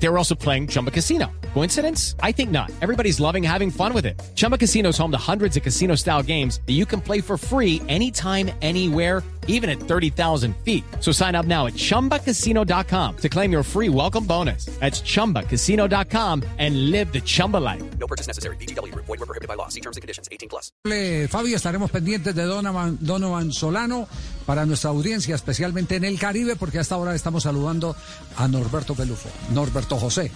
They 0.00 0.08
were 0.08 0.18
also 0.18 0.34
playing 0.34 0.68
Chumba 0.68 0.90
Casino. 0.90 1.26
Coincidence? 1.54 2.14
I 2.22 2.32
think 2.32 2.50
not. 2.50 2.70
Everybody's 2.80 3.18
loving 3.20 3.42
having 3.42 3.70
fun 3.70 3.92
with 3.92 4.06
it. 4.06 4.20
Chumba 4.36 4.56
Casino 4.56 4.90
is 4.90 4.98
home 4.98 5.10
to 5.10 5.18
hundreds 5.18 5.56
of 5.56 5.62
casino 5.62 5.96
style 5.96 6.22
games 6.22 6.60
that 6.66 6.74
you 6.74 6.86
can 6.86 7.00
play 7.00 7.20
for 7.20 7.36
free 7.36 7.82
anytime, 7.88 8.50
anywhere, 8.62 9.22
even 9.48 9.68
at 9.68 9.80
30,000 9.80 10.54
feet. 10.58 10.84
So 11.00 11.10
sign 11.10 11.34
up 11.34 11.46
now 11.46 11.66
at 11.66 11.72
chumbacasino.com 11.74 13.16
to 13.16 13.28
claim 13.28 13.50
your 13.50 13.64
free 13.64 13.88
welcome 13.88 14.24
bonus. 14.24 14.66
That's 14.78 15.00
chumbacasino.com 15.00 16.44
and 16.58 16.90
live 16.90 17.12
the 17.12 17.20
Chumba 17.20 17.56
life. 17.56 17.82
No 17.98 18.06
purchase 18.06 18.28
necessary. 18.28 18.56
BGW. 18.56 18.94
Void 18.94 19.08
were 19.08 19.26
prohibited 19.26 19.48
by 19.48 19.54
law. 19.54 19.68
See 19.68 19.80
terms 19.80 19.96
and 19.96 20.02
conditions. 20.02 20.28
18 20.30 20.48
plus. 20.48 20.70
Eh, 20.84 21.26
Fabio, 21.28 21.56
estaremos 21.56 21.90
pendientes 21.90 22.34
de 22.34 22.44
Donovan, 22.44 22.98
Donovan 23.00 23.52
Solano 23.52 24.06
para 24.46 24.64
nuestra 24.66 24.90
audiencia, 24.90 25.34
especialmente 25.34 25.96
en 25.96 26.04
el 26.04 26.18
Caribe, 26.18 26.56
porque 26.56 26.78
hasta 26.78 26.94
ahora 26.94 27.14
estamos 27.14 27.42
saludando 27.42 27.96
a 28.36 28.48
Norberto 28.48 28.94
Pelufo, 28.94 29.28
Norberto 29.52 29.87
José. 29.96 30.30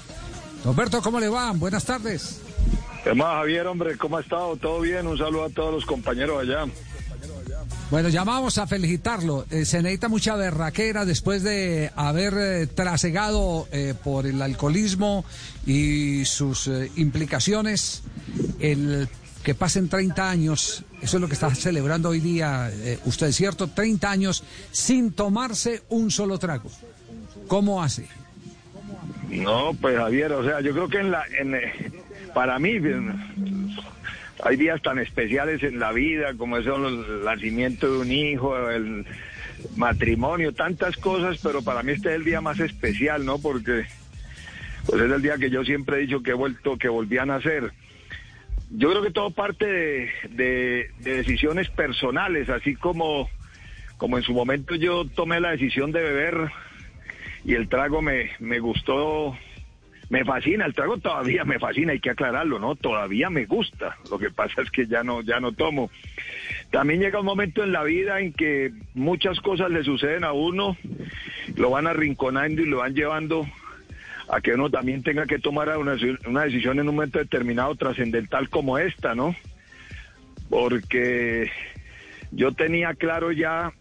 Norberto, 0.65 1.03
¿cómo 1.03 1.21
le 1.21 1.29
va? 1.29 1.53
Buenas 1.53 1.85
tardes. 1.85 2.41
¿Qué 3.05 3.15
más, 3.15 3.35
Javier, 3.35 3.67
hombre? 3.67 3.99
¿Cómo 3.99 4.17
ha 4.17 4.21
estado? 4.21 4.57
¿Todo 4.57 4.81
bien? 4.81 5.07
Un 5.07 5.19
saludo 5.19 5.45
a 5.45 5.51
todos 5.51 5.75
los 5.75 5.85
compañeros 5.85 6.41
allá. 6.41 6.67
Bueno, 7.93 8.09
llamamos 8.09 8.57
a 8.57 8.67
felicitarlo. 8.67 9.45
Eh, 9.51 9.67
se 9.67 9.83
necesita 9.83 10.09
mucha 10.09 10.35
berraquera 10.35 11.05
después 11.05 11.43
de 11.43 11.91
haber 11.95 12.35
eh, 12.39 12.67
trasegado 12.67 13.69
eh, 13.71 13.93
por 14.03 14.27
el 14.27 14.41
alcoholismo 14.41 15.27
y 15.67 16.25
sus 16.25 16.71
implicaciones 16.97 18.03
el 18.61 19.09
que 19.43 19.55
pasen 19.55 19.91
30 19.91 20.31
años. 20.31 20.85
Eso 21.03 21.17
es 21.19 21.21
lo 21.21 21.27
que 21.29 21.35
está 21.35 21.55
celebrando 21.55 22.09
hoy 22.09 22.21
día 22.21 22.73
usted, 23.05 23.31
¿cierto? 23.33 23.67
30 23.67 24.11
años 24.11 24.43
sin 24.71 25.13
tomarse 25.13 25.83
un 25.91 26.11
solo 26.11 26.39
trago. 26.39 26.71
¿Cómo 27.47 27.83
hace? 27.83 28.09
No, 29.33 29.73
pues 29.81 29.97
Javier, 29.97 30.33
o 30.33 30.45
sea, 30.45 30.61
yo 30.61 30.73
creo 30.73 30.89
que 30.89 30.99
en 30.99 31.11
la, 31.11 31.25
en, 31.39 31.55
eh, 31.55 31.73
para 32.35 32.59
mí 32.59 32.79
bien, 32.79 33.15
hay 34.45 34.57
días 34.57 34.81
tan 34.83 34.99
especiales 34.99 35.63
en 35.63 35.79
la 35.81 35.93
vida 35.93 36.35
como 36.37 36.59
los- 36.59 37.09
el 37.09 37.25
nacimiento 37.25 37.91
de 37.91 37.99
un 37.99 38.13
hijo, 38.13 38.69
el 38.71 39.07
matrimonio, 39.75 40.53
tantas 40.53 40.97
cosas, 40.99 41.39
pero 41.43 41.63
para 41.63 41.83
mí 41.83 41.93
este 41.93 42.11
es 42.11 42.17
el 42.17 42.25
día 42.25 42.41
más 42.41 42.61
especial, 42.61 43.25
¿no? 43.25 43.39
Porque 43.41 43.87
pues 44.87 45.01
es 45.03 45.11
el 45.11 45.23
día 45.23 45.39
que 45.39 45.49
yo 45.51 45.65
siempre 45.65 45.97
he 45.97 46.01
dicho 46.01 46.23
que 46.23 46.33
he 46.33 46.35
vuelto, 46.35 46.77
que 46.77 46.89
volví 46.89 47.17
a 47.17 47.25
nacer. 47.25 47.73
Yo 48.71 48.91
creo 48.91 49.03
que 49.03 49.13
todo 49.13 49.31
parte 49.31 49.65
de, 49.67 50.11
de- 50.31 50.91
de 50.99 51.15
decisiones 51.17 51.69
personales, 51.71 52.49
así 52.51 52.75
como, 52.75 53.31
como 53.97 54.19
en 54.19 54.25
su 54.25 54.33
momento 54.35 54.75
yo 54.75 55.07
tomé 55.15 55.41
la 55.41 55.53
decisión 55.53 55.93
de 55.93 56.03
beber 56.03 56.51
y 57.45 57.55
el 57.55 57.69
trago 57.69 58.03
me, 58.03 58.31
me 58.39 58.59
gustó, 58.61 59.37
me 60.09 60.25
fascina, 60.25 60.67
el 60.67 60.75
trago 60.75 60.99
todavía 60.99 61.45
me 61.45 61.59
fascina, 61.59 61.93
hay 61.93 62.01
que 62.01 62.11
aclararlo, 62.11 62.59
¿no? 62.59 62.77
Todavía 62.77 63.31
me 63.31 63.47
gusta, 63.47 63.97
lo 64.11 64.19
que 64.19 64.31
pasa 64.31 64.63
es 64.63 64.71
que 64.71 64.87
ya 64.87 65.03
no, 65.03 65.23
ya 65.23 65.41
no 65.41 65.53
tomo. 65.53 65.91
También 66.71 67.01
llega 67.01 67.21
un 67.21 67.27
momento 67.27 67.65
en 67.65 67.73
la 67.73 67.83
vida 67.83 68.21
en 68.21 68.33
que 68.33 68.73
muchas 68.95 69.41
cosas 69.41 69.71
le 69.71 69.85
suceden 69.85 70.25
a 70.25 70.33
uno, 70.33 70.77
lo 71.57 71.71
van 71.71 71.87
arrinconando 71.87 72.63
y 72.63 72.67
lo 72.67 72.79
van 72.79 72.95
llevando 72.95 73.47
a 74.29 74.41
que 74.41 74.55
uno 74.55 74.71
también 74.71 75.03
tenga 75.03 75.27
que 75.27 75.39
tomar 75.39 75.77
una, 75.77 75.97
una 76.27 76.45
decisión 76.45 76.79
en 76.79 76.89
un 76.89 76.95
momento 76.95 77.19
determinado 77.19 77.75
trascendental 77.75 78.49
como 78.49 78.79
esta, 78.79 79.15
¿no? 79.15 79.35
Porque 80.49 81.51
yo 82.31 82.53
tenía 82.53 82.95
claro 82.95 83.33
ya 83.33 83.73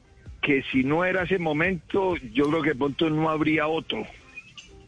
que 0.41 0.63
si 0.71 0.83
no 0.83 1.05
era 1.05 1.23
ese 1.23 1.37
momento, 1.37 2.15
yo 2.33 2.49
creo 2.49 2.61
que 2.63 2.75
pronto 2.75 3.09
no 3.09 3.29
habría 3.29 3.67
otro, 3.67 4.05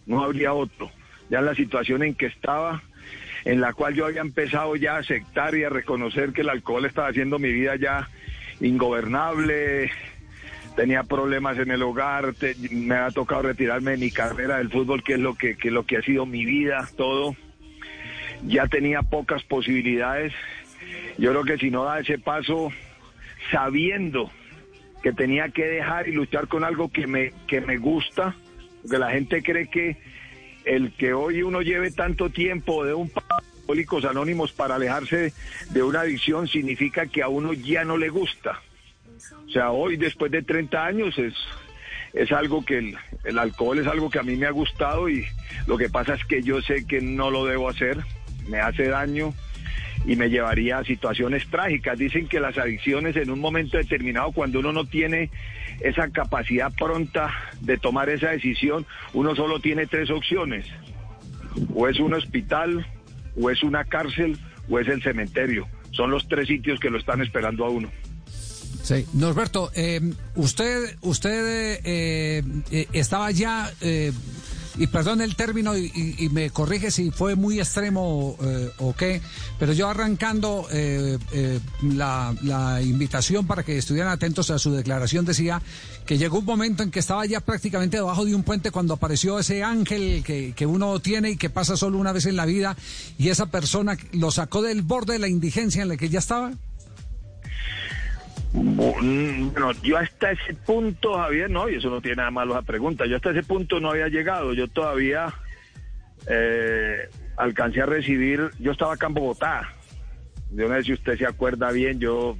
no 0.06 0.24
habría 0.24 0.54
otro. 0.54 0.92
Ya 1.30 1.42
la 1.42 1.56
situación 1.56 2.04
en 2.04 2.16
que 2.16 2.26
estaba, 2.26 2.82
en 3.46 3.62
la 3.62 3.74
cual 3.74 3.94
yo 3.94 4.06
había 4.06 4.22
empezado 4.22 4.76
ya 4.76 4.96
a 4.96 5.00
aceptar 5.00 5.56
y 5.56 5.64
a 5.64 5.70
reconocer 5.70 6.34
que 6.34 6.42
el 6.42 6.50
alcohol 6.50 6.86
estaba 6.86 7.10
haciendo 7.10 7.40
mi 7.40 7.52
vida 7.52 7.76
ya 7.76 8.10
ingobernable, 8.62 9.92
tenía 10.76 11.04
problemas 11.04 11.58
en 11.60 11.70
el 11.70 11.84
hogar, 11.84 12.34
me 12.72 12.96
ha 12.96 13.12
tocado 13.12 13.44
retirarme 13.44 13.92
de 13.92 13.98
mi 13.98 14.12
carrera 14.12 14.58
del 14.58 14.72
fútbol, 14.72 15.04
que 15.04 15.14
es 15.14 15.20
lo 15.20 15.36
que, 15.36 15.56
que 15.56 15.68
es 15.68 15.74
lo 15.74 15.86
que 15.86 15.98
ha 15.98 16.02
sido 16.02 16.26
mi 16.26 16.46
vida, 16.46 16.88
todo. 16.98 17.36
Ya 18.46 18.68
tenía 18.68 19.04
pocas 19.04 19.44
posibilidades. 19.44 20.34
Yo 21.18 21.32
creo 21.32 21.44
que 21.44 21.58
si 21.58 21.70
no 21.70 21.84
da 21.86 22.00
ese 22.00 22.18
paso, 22.18 22.72
sabiendo 23.52 24.32
que 25.04 25.12
tenía 25.12 25.50
que 25.50 25.66
dejar 25.66 26.08
y 26.08 26.14
luchar 26.14 26.48
con 26.48 26.64
algo 26.64 26.90
que 26.90 27.06
me, 27.06 27.34
que 27.46 27.62
me 27.62 27.78
gusta, 27.78 28.36
porque 28.82 28.98
la 28.98 29.12
gente 29.12 29.44
cree 29.44 29.70
que 29.70 29.98
el 30.66 30.94
que 30.94 31.14
hoy 31.14 31.44
uno 31.44 31.62
lleve 31.62 31.92
tanto 31.92 32.30
tiempo 32.30 32.86
de 32.86 32.94
un 32.94 33.12
alcohólicos 33.64 34.06
anónimos 34.06 34.52
para 34.52 34.76
alejarse 34.76 35.34
de 35.72 35.84
una 35.84 36.02
adicción 36.02 36.48
significa 36.48 37.06
que 37.08 37.22
a 37.22 37.28
uno 37.28 37.54
ya 37.54 37.84
no 37.84 37.98
le 37.98 38.10
gusta. 38.10 38.62
O 39.46 39.50
sea, 39.52 39.72
hoy 39.72 39.98
después 39.98 40.32
de 40.32 40.42
30 40.42 40.86
años 40.86 41.18
es, 41.18 41.34
es 42.14 42.32
algo 42.32 42.64
que 42.66 42.78
el, 42.78 42.98
el 43.24 43.40
alcohol 43.40 43.80
es 43.80 43.88
algo 43.88 44.10
que 44.10 44.20
a 44.20 44.24
mí 44.24 44.36
me 44.36 44.48
ha 44.48 44.52
gustado 44.52 45.10
y 45.10 45.26
lo 45.68 45.78
que 45.78 45.90
pasa 45.90 46.16
es 46.16 46.26
que 46.26 46.42
yo 46.44 46.62
sé 46.62 46.86
que 46.86 47.02
no 47.02 47.30
lo 47.30 47.46
debo 47.46 47.70
hacer, 47.70 48.00
me 48.48 48.60
hace 48.60 48.88
daño 48.88 49.34
y 50.06 50.16
me 50.16 50.30
llevaría 50.30 50.80
a 50.80 50.84
situaciones 50.84 51.48
trágicas. 51.50 51.98
Dicen 51.98 52.28
que 52.28 52.40
las 52.40 52.58
adicciones 52.58 53.16
en 53.16 53.30
un 53.30 53.40
momento 53.40 53.78
determinado, 53.78 54.32
cuando 54.32 54.60
uno 54.60 54.72
no 54.72 54.86
tiene 54.86 55.30
esa 55.82 56.10
capacidad 56.10 56.72
pronta 56.74 57.32
de 57.62 57.78
tomar 57.78 58.10
esa 58.10 58.30
decisión, 58.30 58.86
uno 59.14 59.36
solo 59.36 59.60
tiene 59.60 59.88
tres 59.88 60.10
opciones. 60.10 60.66
O 61.74 61.88
es 61.88 62.00
un 62.00 62.14
hospital, 62.14 62.86
o 63.40 63.50
es 63.50 63.64
una 63.64 63.86
cárcel, 63.86 64.38
o 64.70 64.80
es 64.80 64.88
el 64.88 65.02
cementerio. 65.02 65.68
Son 65.92 66.10
los 66.10 66.28
tres 66.28 66.48
sitios 66.48 66.80
que 66.80 66.90
lo 66.90 66.98
están 66.98 67.22
esperando 67.22 67.66
a 67.66 67.70
uno. 67.70 67.92
Sí. 68.82 69.06
Norberto, 69.14 69.72
eh, 69.76 70.02
usted, 70.36 70.98
usted 71.02 71.80
eh, 71.86 72.44
eh, 72.72 72.88
estaba 72.92 73.32
ya, 73.32 73.72
eh, 73.80 74.12
y 74.78 74.88
perdón 74.88 75.22
el 75.22 75.36
término, 75.36 75.78
y, 75.78 76.30
me 76.32 76.50
corrige 76.50 76.90
si 76.90 77.12
fue 77.12 77.36
muy 77.36 77.60
extremo 77.60 78.36
eh, 78.42 78.72
o 78.80 78.94
qué, 78.94 79.22
pero 79.60 79.74
yo 79.74 79.88
arrancando 79.88 80.68
eh, 80.72 81.18
eh, 81.32 81.60
la, 81.84 82.36
la 82.42 82.82
invitación 82.82 83.46
para 83.46 83.64
que 83.64 83.78
estuvieran 83.78 84.12
atentos 84.12 84.50
a 84.50 84.58
su 84.58 84.72
declaración, 84.72 85.26
decía 85.26 85.62
que 86.06 86.18
llegó 86.18 86.40
un 86.40 86.46
momento 86.46 86.84
en 86.84 86.92
que 86.92 87.00
estaba 87.00 87.26
ya 87.26 87.40
prácticamente 87.40 87.98
debajo 87.98 88.26
de 88.26 88.36
un 88.36 88.44
puente 88.44 88.72
cuando 88.72 88.96
apareció 88.96 89.40
ese 89.40 89.64
ángel 89.64 90.24
que, 90.26 90.54
que 90.56 90.66
uno 90.66 91.00
tiene 91.00 91.32
y 91.32 91.38
que 91.38 91.50
pasa 91.50 91.78
solo 91.78 91.98
una 91.98 92.12
vez 92.12 92.26
en 92.26 92.36
la 92.36 92.46
vida, 92.46 92.76
y 93.18 93.30
esa 93.30 93.48
persona 93.48 93.98
lo 94.12 94.32
sacó 94.32 94.62
del 94.62 94.82
borde 94.82 95.14
de 95.14 95.20
la 95.20 95.28
indigencia 95.28 95.84
en 95.84 95.90
la 95.90 95.98
que 95.98 96.10
ya 96.10 96.20
estaba. 96.20 96.54
Bueno, 98.54 99.72
yo 99.82 99.98
hasta 99.98 100.32
ese 100.32 100.54
punto, 100.54 101.16
Javier, 101.16 101.50
no, 101.50 101.68
y 101.68 101.76
eso 101.76 101.90
no 101.90 102.02
tiene 102.02 102.18
nada 102.18 102.30
malo 102.30 102.54
esa 102.54 102.62
pregunta, 102.62 103.08
yo 103.08 103.16
hasta 103.16 103.32
ese 103.32 103.42
punto 103.42 103.80
no 103.80 103.90
había 103.90 104.10
llegado, 104.10 104.54
yo 104.54 104.68
todavía 104.68 105.34
eh, 106.28 107.10
alcancé 107.36 107.82
a 107.82 107.88
recibir, 107.88 108.52
yo 108.60 108.74
estaba 108.74 108.94
acá 108.94 109.08
en 109.08 109.16
Bogotá, 109.16 109.74
yo 110.52 110.70
no 110.70 110.76
sé 110.76 110.84
si 110.84 110.94
usted 110.94 111.18
se 111.18 111.26
acuerda 111.26 111.72
bien, 111.72 112.00
yo, 112.00 112.38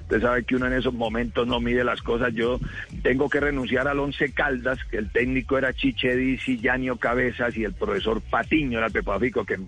usted 0.00 0.22
sabe 0.22 0.44
que 0.44 0.56
uno 0.56 0.68
en 0.68 0.72
esos 0.72 0.94
momentos 0.94 1.46
no 1.46 1.60
mide 1.60 1.84
las 1.84 2.00
cosas, 2.00 2.32
yo 2.32 2.58
tengo 3.02 3.28
que 3.28 3.40
renunciar 3.40 3.88
al 3.88 4.00
Once 4.00 4.32
Caldas, 4.32 4.78
que 4.90 4.96
el 4.96 5.12
técnico 5.12 5.58
era 5.58 5.74
Chiche 5.74 6.16
Dizzi, 6.16 6.60
Yanio 6.60 6.96
Cabezas 6.96 7.54
y 7.58 7.64
el 7.64 7.74
profesor 7.74 8.22
Patiño, 8.22 8.78
era 8.78 8.86
el 8.86 8.92
prepafico, 8.92 9.44
que 9.44 9.58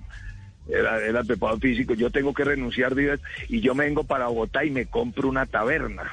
era, 0.69 0.99
era 1.05 1.21
el 1.21 1.27
preparador 1.27 1.61
físico, 1.61 1.95
yo 1.95 2.11
tengo 2.11 2.33
que 2.33 2.45
renunciar 2.45 2.95
y 3.49 3.61
yo 3.61 3.75
me 3.75 3.85
vengo 3.85 4.05
para 4.05 4.29
Bogotá 4.29 4.65
y 4.65 4.71
me 4.71 4.87
compro 4.87 5.29
una 5.29 5.47
taberna. 5.47 6.11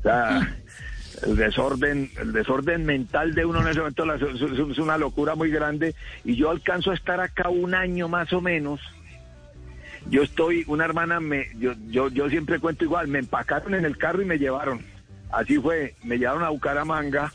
O 0.00 0.02
sea, 0.02 0.56
el 1.26 1.36
desorden, 1.36 2.10
el 2.20 2.32
desorden 2.32 2.84
mental 2.86 3.34
de 3.34 3.44
uno 3.44 3.60
en 3.60 3.68
ese 3.68 3.78
momento 3.80 4.04
la- 4.06 4.16
es 4.16 4.78
una 4.78 4.98
locura 4.98 5.34
muy 5.34 5.50
grande 5.50 5.94
y 6.24 6.36
yo 6.36 6.50
alcanzo 6.50 6.90
a 6.90 6.94
estar 6.94 7.20
acá 7.20 7.48
un 7.50 7.74
año 7.74 8.08
más 8.08 8.32
o 8.32 8.40
menos. 8.40 8.80
Yo 10.10 10.22
estoy, 10.22 10.64
una 10.66 10.84
hermana 10.84 11.18
me, 11.20 11.48
yo, 11.56 11.72
yo, 11.88 12.08
yo 12.08 12.28
siempre 12.28 12.58
cuento 12.58 12.84
igual, 12.84 13.08
me 13.08 13.20
empacaron 13.20 13.74
en 13.74 13.84
el 13.86 13.96
carro 13.96 14.20
y 14.20 14.26
me 14.26 14.38
llevaron. 14.38 14.84
Así 15.32 15.58
fue, 15.58 15.94
me 16.04 16.18
llevaron 16.18 16.44
a 16.44 16.50
Bucaramanga, 16.50 17.32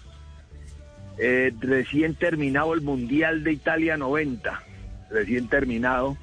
eh, 1.17 1.51
recién 1.59 2.13
terminado 2.15 2.73
el 2.73 2.81
Mundial 2.81 3.43
de 3.43 3.53
Italia 3.53 3.97
90 3.97 4.63
recién 5.09 5.47
terminado. 5.47 6.17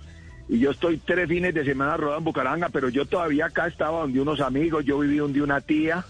Y 0.48 0.60
yo 0.60 0.70
estoy 0.70 0.98
tres 0.98 1.28
fines 1.28 1.54
de 1.54 1.64
semana 1.64 1.96
rodando 1.96 2.18
en 2.18 2.24
Bucaramanga, 2.24 2.68
pero 2.68 2.88
yo 2.88 3.04
todavía 3.04 3.46
acá 3.46 3.66
estaba 3.66 4.00
donde 4.00 4.20
unos 4.20 4.40
amigos, 4.40 4.84
yo 4.84 4.98
viví 4.98 5.16
donde 5.18 5.42
una 5.42 5.60
tía, 5.60 6.04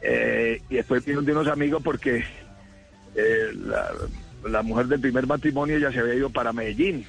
eh, 0.00 0.62
y 0.70 0.76
después 0.76 1.04
viví 1.04 1.16
donde 1.16 1.32
unos 1.32 1.48
amigos 1.48 1.82
porque 1.82 2.24
eh, 3.16 3.52
la, 3.54 3.90
la 4.48 4.62
mujer 4.62 4.86
del 4.86 5.00
primer 5.00 5.26
matrimonio 5.26 5.78
ya 5.78 5.90
se 5.90 6.00
había 6.00 6.14
ido 6.14 6.30
para 6.30 6.52
Medellín. 6.52 7.04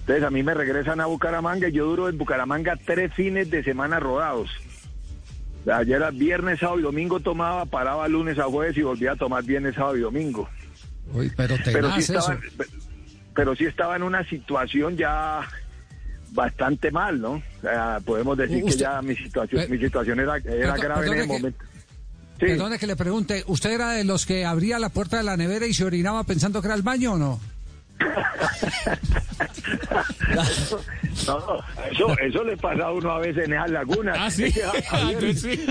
Entonces 0.00 0.24
a 0.24 0.30
mí 0.30 0.42
me 0.42 0.52
regresan 0.52 1.00
a 1.00 1.06
Bucaramanga 1.06 1.68
y 1.68 1.72
yo 1.72 1.86
duro 1.86 2.10
en 2.10 2.18
Bucaramanga 2.18 2.76
tres 2.84 3.14
fines 3.14 3.50
de 3.50 3.64
semana 3.64 4.00
rodados. 4.00 4.50
Ayer 5.72 5.96
era 5.96 6.10
viernes, 6.10 6.60
sábado 6.60 6.78
y 6.78 6.82
domingo 6.82 7.20
tomaba, 7.20 7.64
paraba 7.64 8.06
lunes 8.06 8.38
a 8.38 8.44
jueves 8.44 8.76
y 8.76 8.82
volvía 8.82 9.12
a 9.12 9.16
tomar 9.16 9.44
viernes, 9.44 9.74
sábado 9.74 9.96
y 9.96 10.00
domingo. 10.00 10.46
Uy, 11.12 11.32
pero 11.34 11.56
Pero 11.64 11.90
sí, 11.92 12.00
eso. 12.00 12.36
Pero 13.34 13.54
sí 13.56 13.64
estaba 13.64 13.96
en 13.96 14.02
una 14.02 14.24
situación 14.28 14.96
ya 14.96 15.40
bastante 16.30 16.90
mal, 16.90 17.20
¿no? 17.20 17.42
Podemos 18.04 18.36
decir 18.36 18.64
que 18.64 18.70
ya 18.72 19.00
mi 19.02 19.14
situación, 19.16 19.62
Pe- 19.62 19.68
mi 19.68 19.78
situación 19.78 20.20
era, 20.20 20.36
era 20.38 20.74
Perdón- 20.74 20.80
grave 20.80 21.06
en 21.08 21.14
que- 21.14 21.26
momento. 21.26 21.64
Sí. 22.40 22.46
Perdone 22.46 22.78
que 22.80 22.86
le 22.88 22.96
pregunte, 22.96 23.44
¿usted 23.46 23.70
era 23.70 23.90
de 23.92 24.02
los 24.02 24.26
que 24.26 24.44
abría 24.44 24.80
la 24.80 24.88
puerta 24.88 25.16
de 25.18 25.22
la 25.22 25.36
nevera 25.36 25.66
y 25.66 25.72
se 25.74 25.84
orinaba 25.84 26.24
pensando 26.24 26.60
que 26.60 26.66
era 26.66 26.74
el 26.74 26.82
baño 26.82 27.12
o 27.12 27.18
no? 27.18 27.40
No, 31.26 31.38
eso, 31.90 32.18
eso 32.20 32.44
le 32.44 32.56
pasa 32.56 32.84
a 32.86 32.92
uno 32.92 33.12
a 33.12 33.18
veces 33.20 33.44
en 33.46 33.52
esas 33.54 33.70
lagunas. 33.70 34.16
Ah, 34.18 34.30
sí. 34.30 34.44
Entonces, 35.10 35.40
sí. 35.40 35.66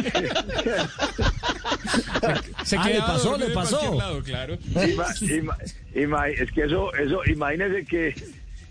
Se 2.63 2.77
Ah, 2.77 2.83
le 2.85 2.91
quedaba 2.93 3.13
pasó, 3.13 3.37
le 3.37 3.49
pasó. 3.49 3.95
lado, 3.95 4.23
claro. 4.23 4.55
ima- 4.57 5.57
es 5.93 6.51
que 6.51 6.63
eso, 6.63 6.93
eso, 6.95 7.21
imagínese 7.25 7.85
que 7.85 8.15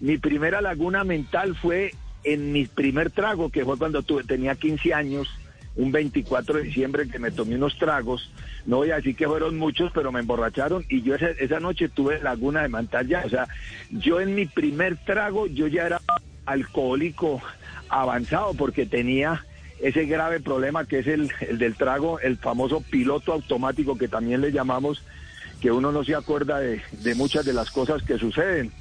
mi 0.01 0.19
primera 0.19 0.61
laguna 0.61 1.05
mental 1.05 1.55
fue 1.55 1.93
en 2.25 2.53
mi 2.53 2.67
primer 2.67 3.11
trago, 3.11 3.51
que 3.51 3.65
fue 3.65 3.79
cuando 3.79 4.03
tuve, 4.03 4.25
tenía 4.25 4.55
15 4.55 4.95
años, 4.95 5.29
un 5.77 5.91
24 5.91 6.59
de 6.59 6.65
diciembre 6.65 7.09
que 7.09 7.19
me 7.19 7.31
tomé 7.31 7.57
unos 7.57 7.79
tragos. 7.79 8.31
No 8.67 8.79
voy 8.79 8.91
a 8.91 8.97
decir 8.97 9.17
que 9.17 9.27
fueron 9.27 9.59
muchos, 9.59 9.91
pero 9.93 10.13
me 10.13 10.21
emborracharon 10.21 10.85
y 10.89 11.03
yo 11.03 11.15
esa, 11.15 11.61
noche 11.61 11.89
tuve 11.89 12.21
laguna 12.21 12.63
de 12.63 12.69
mental 12.69 13.09
ya. 13.09 13.23
O 13.25 13.29
sea, 13.29 13.49
yo 13.91 14.21
en 14.21 14.35
mi 14.35 14.47
primer 14.47 14.97
trago, 15.05 15.47
yo 15.47 15.67
ya 15.67 15.87
era 15.87 16.01
alcohólico 16.45 17.41
avanzado 17.89 18.55
porque 18.55 18.87
tenía 18.87 19.45
ese 19.81 20.05
grave 20.07 20.41
problema 20.41 20.85
que 20.85 21.01
es 21.01 21.07
el, 21.07 21.31
el 21.41 21.59
del 21.59 21.75
trago, 21.75 22.21
el 22.21 22.37
famoso 22.37 22.81
piloto 22.81 23.33
automático 23.33 23.97
que 23.97 24.09
también 24.09 24.41
le 24.41 24.53
llamamos, 24.53 25.03
que 25.63 25.71
uno 25.71 25.93
no 25.93 26.03
se 26.05 26.15
acuerda 26.17 26.59
de, 26.59 26.83
de 26.91 27.15
muchas 27.15 27.45
de 27.47 27.53
las 27.53 27.71
cosas 27.71 28.03
que 28.03 28.19
suceden. 28.19 28.73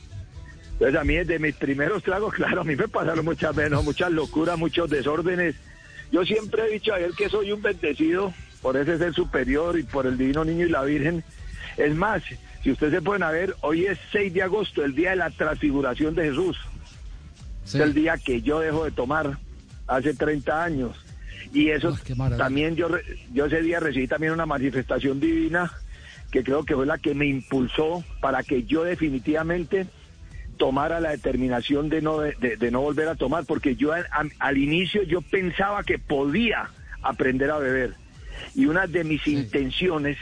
Entonces 0.73 0.99
a 0.99 1.03
mí 1.03 1.13
desde 1.13 1.37
mis 1.37 1.55
primeros 1.55 2.01
tragos, 2.01 2.33
claro, 2.39 2.61
a 2.61 2.63
mí 2.63 2.75
me 2.75 2.87
pasaron 2.87 3.23
muchas 3.23 3.55
veces, 3.55 3.83
muchas 3.83 4.11
locuras, 4.11 4.57
muchos 4.57 4.89
desórdenes. 4.89 5.55
Yo 6.11 6.25
siempre 6.25 6.63
he 6.65 6.73
dicho 6.73 6.91
a 6.93 6.99
él 6.99 7.13
que 7.15 7.29
soy 7.29 7.51
un 7.51 7.61
bendecido 7.61 8.33
por 8.63 8.75
ese 8.77 8.97
ser 8.97 9.13
superior 9.13 9.77
y 9.77 9.83
por 9.83 10.07
el 10.07 10.17
divino 10.17 10.43
niño 10.43 10.65
y 10.65 10.69
la 10.69 10.83
Virgen. 10.83 11.23
Es 11.77 11.93
más, 11.95 12.23
si 12.63 12.71
ustedes 12.71 12.93
se 12.93 13.01
pueden 13.01 13.21
ver, 13.31 13.55
hoy 13.61 13.85
es 13.85 13.99
6 14.11 14.33
de 14.33 14.41
agosto, 14.41 14.83
el 14.83 14.95
día 14.95 15.11
de 15.11 15.17
la 15.17 15.29
transfiguración 15.29 16.15
de 16.15 16.23
Jesús. 16.29 16.57
Sí. 17.63 17.77
Es 17.77 17.83
el 17.83 17.93
día 17.93 18.17
que 18.17 18.41
yo 18.41 18.59
dejo 18.59 18.85
de 18.85 18.91
tomar 18.91 19.37
hace 19.87 20.15
30 20.15 20.63
años. 20.63 20.97
Y 21.53 21.69
eso 21.69 21.95
Ah, 22.19 22.29
también 22.37 22.75
yo, 22.75 22.89
yo 23.33 23.45
ese 23.45 23.61
día 23.61 23.79
recibí 23.79 24.07
también 24.07 24.33
una 24.33 24.45
manifestación 24.47 25.19
divina 25.19 25.71
que 26.31 26.43
creo 26.43 26.63
que 26.63 26.75
fue 26.75 26.85
la 26.85 26.97
que 26.97 27.13
me 27.13 27.25
impulsó 27.25 28.03
para 28.21 28.43
que 28.43 28.63
yo 28.63 28.83
definitivamente 28.83 29.87
tomara 30.57 30.99
la 30.99 31.09
determinación 31.09 31.89
de 31.89 32.01
no, 32.01 32.19
de, 32.19 32.57
de 32.57 32.71
no 32.71 32.81
volver 32.81 33.07
a 33.07 33.15
tomar, 33.15 33.45
porque 33.45 33.75
yo 33.75 33.93
al, 33.93 34.57
inicio 34.57 35.03
yo 35.03 35.21
pensaba 35.21 35.83
que 35.83 35.97
podía 35.97 36.69
aprender 37.01 37.51
a 37.51 37.57
beber. 37.57 37.95
Y 38.55 38.67
una 38.67 38.87
de 38.87 39.03
mis 39.03 39.25
intenciones, 39.27 40.17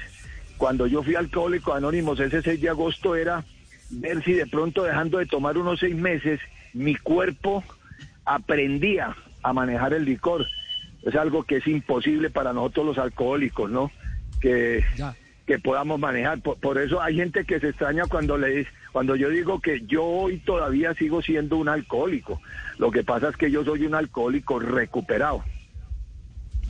cuando 0.57 0.87
yo 0.87 1.03
fui 1.03 1.15
alcohólico 1.15 1.73
anónimos 1.73 2.19
ese 2.19 2.41
6 2.41 2.61
de 2.61 2.69
agosto, 2.69 3.15
era 3.15 3.43
ver 3.89 4.23
si 4.23 4.33
de 4.33 4.47
pronto 4.47 4.83
dejando 4.83 5.17
de 5.17 5.25
tomar 5.25 5.57
unos 5.57 5.79
seis 5.79 5.95
meses, 5.95 6.39
mi 6.73 6.95
cuerpo 6.95 7.63
aprendía 8.25 9.15
a 9.43 9.53
manejar 9.53 9.93
el 9.93 10.05
licor. 10.05 10.45
Es 11.03 11.15
algo 11.15 11.43
que 11.43 11.57
es 11.57 11.67
imposible 11.67 12.29
para 12.29 12.53
nosotros 12.53 12.85
los 12.85 12.97
alcohólicos, 12.97 13.69
¿no? 13.69 13.91
Que, 14.39 14.83
Ya. 14.95 15.15
Que 15.49 15.57
podamos 15.57 15.99
manejar. 15.99 16.39
Por, 16.41 16.57
por 16.57 16.77
eso 16.77 17.01
hay 17.01 17.15
gente 17.15 17.43
que 17.43 17.59
se 17.59 17.69
extraña 17.69 18.03
cuando 18.07 18.37
le 18.37 18.49
dice- 18.49 18.69
cuando 18.91 19.15
yo 19.15 19.29
digo 19.29 19.59
que 19.59 19.81
yo 19.87 20.03
hoy 20.05 20.37
todavía 20.37 20.93
sigo 20.93 21.23
siendo 21.23 21.57
un 21.57 21.67
alcohólico. 21.69 22.39
Lo 22.77 22.91
que 22.91 23.03
pasa 23.03 23.29
es 23.29 23.35
que 23.35 23.49
yo 23.49 23.65
soy 23.65 23.83
un 23.87 23.95
alcohólico 23.95 24.59
recuperado. 24.59 25.43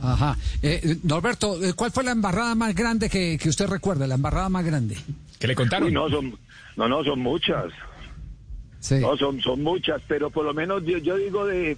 Ajá. 0.00 0.34
Eh, 0.62 0.96
Norberto, 1.02 1.62
eh, 1.62 1.74
¿cuál 1.74 1.90
fue 1.90 2.04
la 2.04 2.12
embarrada 2.12 2.54
más 2.54 2.74
grande 2.74 3.10
que, 3.10 3.36
que 3.36 3.50
usted 3.50 3.66
recuerda? 3.66 4.06
La 4.06 4.14
embarrada 4.14 4.48
más 4.48 4.64
grande. 4.64 4.96
¿Qué 5.38 5.46
le 5.46 5.54
contaron? 5.54 5.88
Uy, 5.88 5.92
no, 5.92 6.08
son, 6.08 6.38
no, 6.76 6.88
no, 6.88 7.04
son 7.04 7.20
muchas. 7.20 7.66
Sí. 8.78 8.94
No, 8.98 9.14
son, 9.18 9.42
son 9.42 9.62
muchas, 9.62 10.00
pero 10.08 10.30
por 10.30 10.46
lo 10.46 10.54
menos 10.54 10.82
yo, 10.86 10.96
yo 10.96 11.16
digo 11.18 11.44
de, 11.44 11.76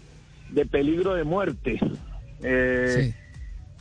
de 0.51 0.67
peligro 0.67 1.15
de 1.15 1.25
muerte. 1.25 1.81
Eh, 2.45 3.13
Sí. 3.13 3.15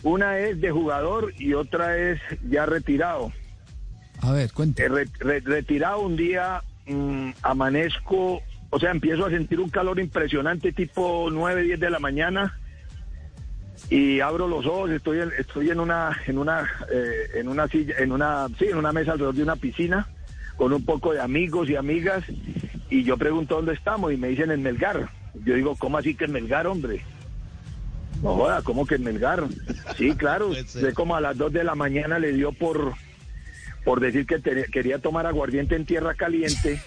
Una 0.04 0.40
es 0.40 0.60
de 0.62 0.72
jugador 0.72 1.34
y 1.38 1.54
otra 1.54 1.98
es 1.98 2.20
ya 2.50 2.66
retirado. 2.66 3.32
A 4.22 4.32
ver, 4.32 4.52
cuente. 4.52 4.84
Eh, 4.84 4.90
re- 4.90 5.08
re- 5.20 5.40
retirado 5.42 6.02
un 6.02 6.16
día, 6.16 6.62
mm, 6.88 7.32
amanezco, 7.44 8.42
o 8.70 8.80
sea, 8.80 8.92
empiezo 8.92 9.26
a 9.26 9.30
sentir 9.30 9.60
un 9.60 9.70
calor 9.70 10.00
impresionante, 10.00 10.72
tipo 10.72 11.30
9, 11.32 11.64
10 11.64 11.80
de 11.80 11.90
la 11.90 12.00
mañana, 12.00 12.58
y 13.90 14.20
abro 14.20 14.48
los 14.48 14.66
ojos, 14.66 14.92
estoy 14.92 15.20
en, 15.20 15.32
estoy 15.38 15.70
en 15.70 15.80
una, 15.80 16.18
en 16.28 16.38
una, 16.38 16.70
eh, 16.92 17.32
en 17.40 17.48
una 17.48 17.68
silla, 17.68 17.96
en 18.00 18.12
una, 18.12 18.48
sí, 18.60 18.66
en 18.66 18.78
una 18.78 18.92
mesa 18.92 19.14
alrededor 19.14 19.36
de 19.36 19.44
una 19.44 19.56
piscina, 19.56 20.08
con 20.56 20.72
un 20.74 20.86
poco 20.86 21.14
de 21.14 21.22
amigos 21.22 21.70
y 21.70 21.76
amigas, 21.76 22.24
y 22.90 23.04
yo 23.04 23.18
pregunto 23.18 23.56
dónde 23.56 23.74
estamos, 23.74 24.14
y 24.14 24.18
me 24.18 24.28
dicen 24.30 24.52
en 24.52 24.62
Melgar. 24.62 25.10
Yo 25.44 25.56
digo, 25.56 25.76
¿cómo 25.78 25.98
así 25.98 26.14
que 26.14 26.26
en 26.26 26.34
Melgar, 26.34 26.68
hombre? 26.68 27.02
No 28.22 28.36
joda, 28.36 28.62
¿cómo 28.64 28.86
que 28.86 28.96
en 28.96 29.04
Melgar? 29.04 29.44
Sí, 29.98 30.12
claro, 30.16 30.50
de 30.74 30.94
como 30.94 31.16
a 31.16 31.22
las 31.22 31.38
2 31.38 31.52
de 31.54 31.64
la 31.64 31.76
mañana 31.76 32.20
le 32.20 32.34
dio 32.34 32.52
por 32.52 32.94
por 33.84 34.00
decir 34.00 34.26
que 34.28 34.38
te- 34.40 34.66
quería 34.66 35.00
tomar 35.00 35.26
aguardiente 35.26 35.76
en 35.76 35.86
tierra 35.88 36.14
caliente 36.14 36.80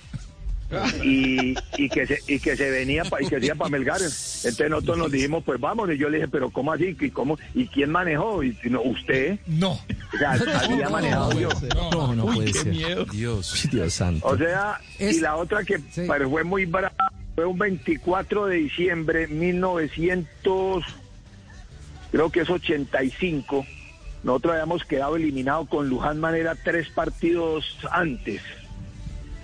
y, 1.04 1.54
y 1.76 1.88
que 1.88 2.06
se 2.06 2.20
y 2.28 2.38
que 2.38 2.56
se 2.56 2.70
venía 2.70 3.04
pa- 3.04 3.20
y 3.20 3.26
que 3.26 3.40
se 3.40 3.46
iba 3.46 3.54
para 3.56 3.70
Melgar. 3.70 3.96
Entonces 4.00 4.70
nosotros 4.70 4.98
nos 4.98 5.10
dijimos, 5.10 5.42
pues 5.44 5.60
vamos, 5.60 5.90
y 5.90 5.98
yo 5.98 6.08
le 6.08 6.19
dije, 6.19 6.28
pero 6.28 6.50
¿cómo 6.50 6.72
así? 6.72 6.96
¿Y 7.00 7.10
cómo? 7.10 7.36
¿Y 7.52 7.66
quién 7.66 7.90
manejó? 7.90 8.42
Y 8.44 8.56
no, 8.70 8.81
usted. 8.82 9.38
No. 9.48 9.72
O 9.72 10.19
sea, 10.19 10.31
había 10.62 10.88
manejado 10.88 11.32
yo. 11.40 11.48
No, 11.92 12.14
no 12.14 12.25
Uy, 12.26 12.34
puede 12.36 12.52
qué 12.52 12.58
ser. 12.60 12.66
miedo. 12.72 13.04
Dios, 13.06 13.69
Dios 13.72 13.92
santo. 13.92 14.26
O 14.26 14.36
sea, 14.38 14.78
Es- 15.00 15.16
y 15.16 15.20
la 15.20 15.34
otra 15.36 15.64
que 15.64 15.78
Sí. 15.90 16.02
pero 16.08 16.31
fue 16.31 16.44
muy 16.44 16.64
brava, 16.64 16.94
fue 17.34 17.44
un 17.44 17.58
24 17.58 18.46
de 18.46 18.56
diciembre 18.56 19.26
1900, 19.26 20.84
creo 22.14 22.31
que 22.31 22.43
es 22.43 22.50
85. 22.50 23.67
Nosotros 24.22 24.53
habíamos 24.53 24.84
quedado 24.84 25.17
eliminados 25.17 25.69
con 25.69 25.89
Luján 25.89 26.20
Manera 26.20 26.55
tres 26.55 26.89
partidos 26.89 27.77
antes. 27.91 28.41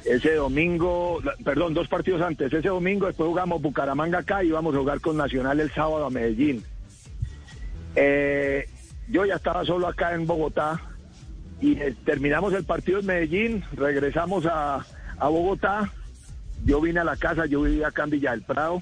Ese 0.04 0.36
domingo, 0.36 1.20
perdón, 1.44 1.74
dos 1.74 1.88
partidos 1.88 2.22
antes. 2.22 2.52
Ese 2.52 2.68
domingo 2.68 3.06
después 3.06 3.26
jugamos 3.26 3.60
Bucaramanga 3.60 4.18
acá 4.18 4.44
y 4.44 4.48
íbamos 4.48 4.72
a 4.76 4.78
jugar 4.78 5.00
con 5.00 5.16
Nacional 5.16 5.58
el 5.58 5.72
sábado 5.72 6.06
a 6.06 6.10
Medellín. 6.10 6.62
Eh, 7.96 8.68
yo 9.08 9.24
ya 9.24 9.34
estaba 9.34 9.64
solo 9.64 9.88
acá 9.88 10.14
en 10.14 10.28
Bogotá 10.28 10.80
y 11.60 11.72
eh, 11.72 11.96
terminamos 12.04 12.54
el 12.54 12.62
partido 12.62 13.00
en 13.00 13.06
Medellín, 13.06 13.64
regresamos 13.72 14.46
a, 14.46 14.86
a 15.18 15.28
Bogotá, 15.28 15.92
yo 16.64 16.80
vine 16.80 17.00
a 17.00 17.04
la 17.04 17.16
casa, 17.16 17.46
yo 17.46 17.62
vivía 17.62 17.88
acá 17.88 18.04
en 18.04 18.10
Villa 18.10 18.30
del 18.30 18.42
Prado, 18.42 18.80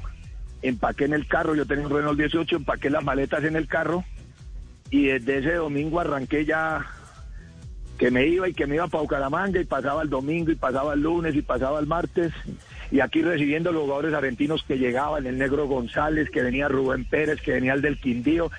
empaqué 0.63 1.05
en 1.05 1.15
el 1.15 1.27
carro, 1.27 1.55
yo 1.55 1.67
tenía 1.67 1.87
un 1.87 1.93
Renault 1.93 2.19
18, 2.19 2.57
empaqué 2.57 2.91
las 2.91 3.05
maletas 3.05 3.45
en 3.45 3.57
el 3.57 3.67
carro 3.67 4.05
y 4.91 5.07
desde 5.07 5.39
ese 5.39 5.55
domingo 5.55 6.01
arranqué 6.01 6.45
ya 6.45 6.87
que 7.99 8.11
me 8.11 8.27
iba 8.27 8.49
y 8.49 8.55
que 8.55 8.67
me 8.67 8.77
iba 8.77 8.87
para 8.87 9.03
Bucaramanga 9.03 9.61
y 9.61 9.65
pasaba 9.65 10.03
el 10.03 10.09
domingo 10.09 10.51
y 10.51 10.55
pasaba 10.55 10.95
el 10.95 11.03
lunes 11.03 11.35
y 11.35 11.43
pasaba 11.43 11.81
el 11.81 11.87
martes 11.87 12.33
y 12.91 13.01
aquí 13.01 13.23
recibiendo 13.23 13.73
los 13.73 13.83
jugadores 13.83 14.15
argentinos 14.15 14.63
que 14.63 14.79
llegaban, 14.79 15.27
el 15.27 15.37
negro 15.37 15.67
González, 15.67 16.31
que 16.31 16.43
venía 16.43 16.69
Rubén 16.69 17.05
Pérez, 17.05 17.41
que 17.41 17.53
venía 17.53 17.75
el 17.75 17.83
del 17.83 18.01
Quindío 18.01 18.51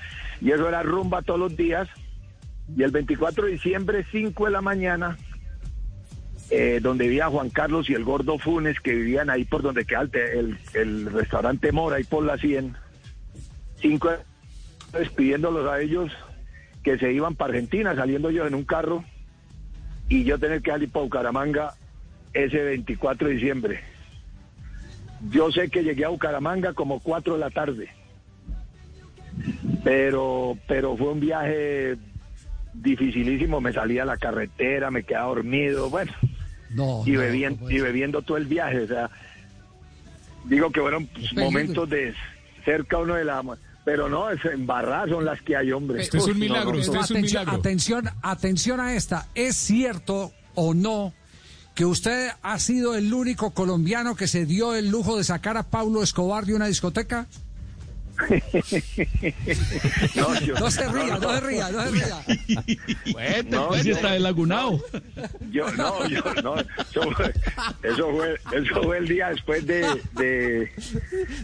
y 0.41 0.51
eso 0.51 0.67
era 0.67 0.83
rumba 0.83 1.21
todos 1.21 1.39
los 1.39 1.55
días 1.55 1.87
y 2.75 2.83
el 2.83 2.91
24 2.91 3.45
de 3.45 3.51
diciembre, 3.53 4.05
5 4.11 4.45
de 4.45 4.51
la 4.51 4.61
mañana, 4.61 5.17
eh, 6.49 6.79
donde 6.81 7.05
vivía 7.05 7.27
Juan 7.29 7.49
Carlos 7.49 7.89
y 7.89 7.93
el 7.93 8.03
Gordo 8.03 8.37
Funes, 8.39 8.79
que 8.79 8.93
vivían 8.93 9.29
ahí 9.29 9.45
por 9.45 9.61
donde 9.61 9.85
queda 9.85 10.01
el, 10.01 10.09
te- 10.11 10.39
el, 10.39 10.57
el 10.73 11.11
restaurante 11.11 11.71
Mora, 11.71 11.97
ahí 11.97 12.03
por 12.03 12.23
la 12.25 12.37
100. 12.37 12.75
Cinco 13.81 14.09
despidiéndolos 14.91 15.69
a 15.71 15.79
ellos, 15.79 16.11
que 16.83 16.97
se 16.97 17.13
iban 17.13 17.35
para 17.35 17.53
Argentina, 17.53 17.95
saliendo 17.95 18.31
yo 18.31 18.47
en 18.47 18.55
un 18.55 18.63
carro, 18.63 19.03
y 20.09 20.23
yo 20.23 20.39
tener 20.39 20.61
que 20.63 20.71
salir 20.71 20.89
para 20.89 21.03
Bucaramanga 21.03 21.73
ese 22.33 22.61
24 22.63 23.27
de 23.27 23.33
diciembre. 23.35 23.79
Yo 25.29 25.51
sé 25.51 25.69
que 25.69 25.83
llegué 25.83 26.05
a 26.05 26.09
Bucaramanga 26.09 26.73
como 26.73 26.99
4 26.99 27.33
de 27.33 27.39
la 27.39 27.49
tarde, 27.51 27.89
pero, 29.83 30.57
pero 30.67 30.97
fue 30.97 31.09
un 31.11 31.19
viaje 31.19 31.95
dificilísimo, 32.73 33.61
me 33.61 33.73
salía 33.73 34.03
a 34.03 34.05
la 34.05 34.17
carretera, 34.17 34.91
me 34.91 35.03
quedaba 35.03 35.27
dormido, 35.27 35.89
bueno, 35.89 36.11
No. 36.69 37.03
y, 37.05 37.11
no, 37.11 37.19
bebiendo, 37.19 37.65
no 37.65 37.71
y 37.71 37.79
bebiendo 37.79 38.21
todo 38.21 38.37
el 38.37 38.45
viaje, 38.45 38.81
o 38.81 38.87
sea, 38.87 39.09
digo 40.45 40.71
que 40.71 40.81
fueron 40.81 41.07
pues, 41.07 41.29
peligro. 41.29 41.45
momentos 41.45 41.89
de 41.89 42.13
cerca 42.65 42.97
uno 42.97 43.15
de 43.15 43.25
la... 43.25 43.43
Pero 43.85 44.07
no, 44.07 44.29
es 44.29 44.43
embarradas 44.45 45.09
son 45.09 45.25
las 45.25 45.41
que 45.41 45.55
hay, 45.55 45.71
hombre. 45.71 46.01
Esto 46.01 46.17
es 46.17 46.27
un 46.27 46.37
milagro, 46.37 46.73
no, 46.73 46.79
es 46.79 46.87
un 46.89 46.97
atención, 46.97 47.21
milagro. 47.21 47.53
atención, 47.53 48.09
atención 48.21 48.79
a 48.79 48.93
esta. 48.93 49.27
¿Es 49.33 49.55
cierto 49.55 50.31
o 50.53 50.73
no 50.73 51.13
que 51.73 51.85
usted 51.85 52.29
ha 52.41 52.59
sido 52.59 52.93
el 52.93 53.11
único 53.13 53.51
colombiano 53.51 54.15
que 54.15 54.27
se 54.27 54.45
dio 54.45 54.75
el 54.75 54.89
lujo 54.89 55.17
de 55.17 55.23
sacar 55.23 55.57
a 55.57 55.63
Pablo 55.63 56.03
Escobar 56.03 56.45
de 56.45 56.53
una 56.53 56.67
discoteca? 56.67 57.27
No, 60.15 60.39
yo- 60.41 60.55
No 60.59 60.71
se 60.71 60.87
ría, 60.91 61.17
no 61.17 61.31
se 61.33 61.39
ría, 61.41 61.69
no 61.71 61.83
se 61.83 61.91
ría. 61.91 63.43
No, 63.49 63.71
Así 63.71 63.89
yo- 63.89 63.95
está 63.95 64.11
delagunado. 64.13 64.79
Yo, 65.51 65.71
no, 65.73 66.07
yo, 66.07 66.21
no, 66.43 66.55
eso 66.59 67.11
fue, 67.15 67.33
eso 67.83 68.11
fue, 68.11 68.39
eso 68.59 68.83
fue 68.83 68.97
el 68.97 69.07
día 69.07 69.29
después 69.29 69.65
de, 69.65 69.81
de 70.13 70.71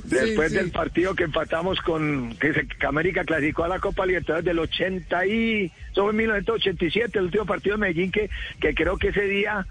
después 0.06 0.52
sí. 0.52 0.58
del 0.58 0.72
partido 0.72 1.16
que 1.16 1.24
empatamos 1.24 1.80
con, 1.82 2.36
que, 2.38 2.54
se, 2.54 2.68
que 2.68 2.86
América 2.86 3.24
clasificó 3.24 3.64
a 3.64 3.68
la 3.68 3.80
Copa 3.80 4.06
Libertadores 4.06 4.46
del 4.46 4.60
80 4.60 5.26
y, 5.28 5.72
eso 5.92 6.04
fue 6.04 6.12
en 6.12 6.18
1987, 6.18 7.18
el 7.20 7.26
último 7.26 7.46
partido 7.46 7.76
de 7.76 7.82
Medellín 7.82 8.12
que, 8.12 8.30
que 8.60 8.74
creo 8.76 8.98
que 8.98 9.10
ese 9.10 9.24
día 9.24 9.66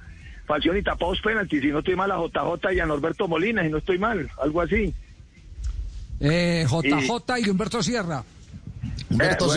Falcioni 0.47 0.83
tapó 0.83 1.09
dos 1.09 1.21
penaltis, 1.21 1.63
si 1.63 1.69
no 1.69 1.79
estoy 1.79 1.97
mal 1.97 2.11
a 2.11 2.17
JJ 2.19 2.73
y 2.75 2.81
a 2.81 2.87
Norberto 2.87 3.29
Molina, 3.29 3.63
si 3.63 3.69
no 3.71 3.79
estoy 3.79 3.99
mal, 3.99 4.29
algo 4.43 4.61
así. 4.61 4.93
Eh, 6.21 6.67
JJ 6.69 7.39
y 7.39 7.51
Humberto 7.51 7.83
Sierra. 7.83 8.25
Humberto 9.11 9.49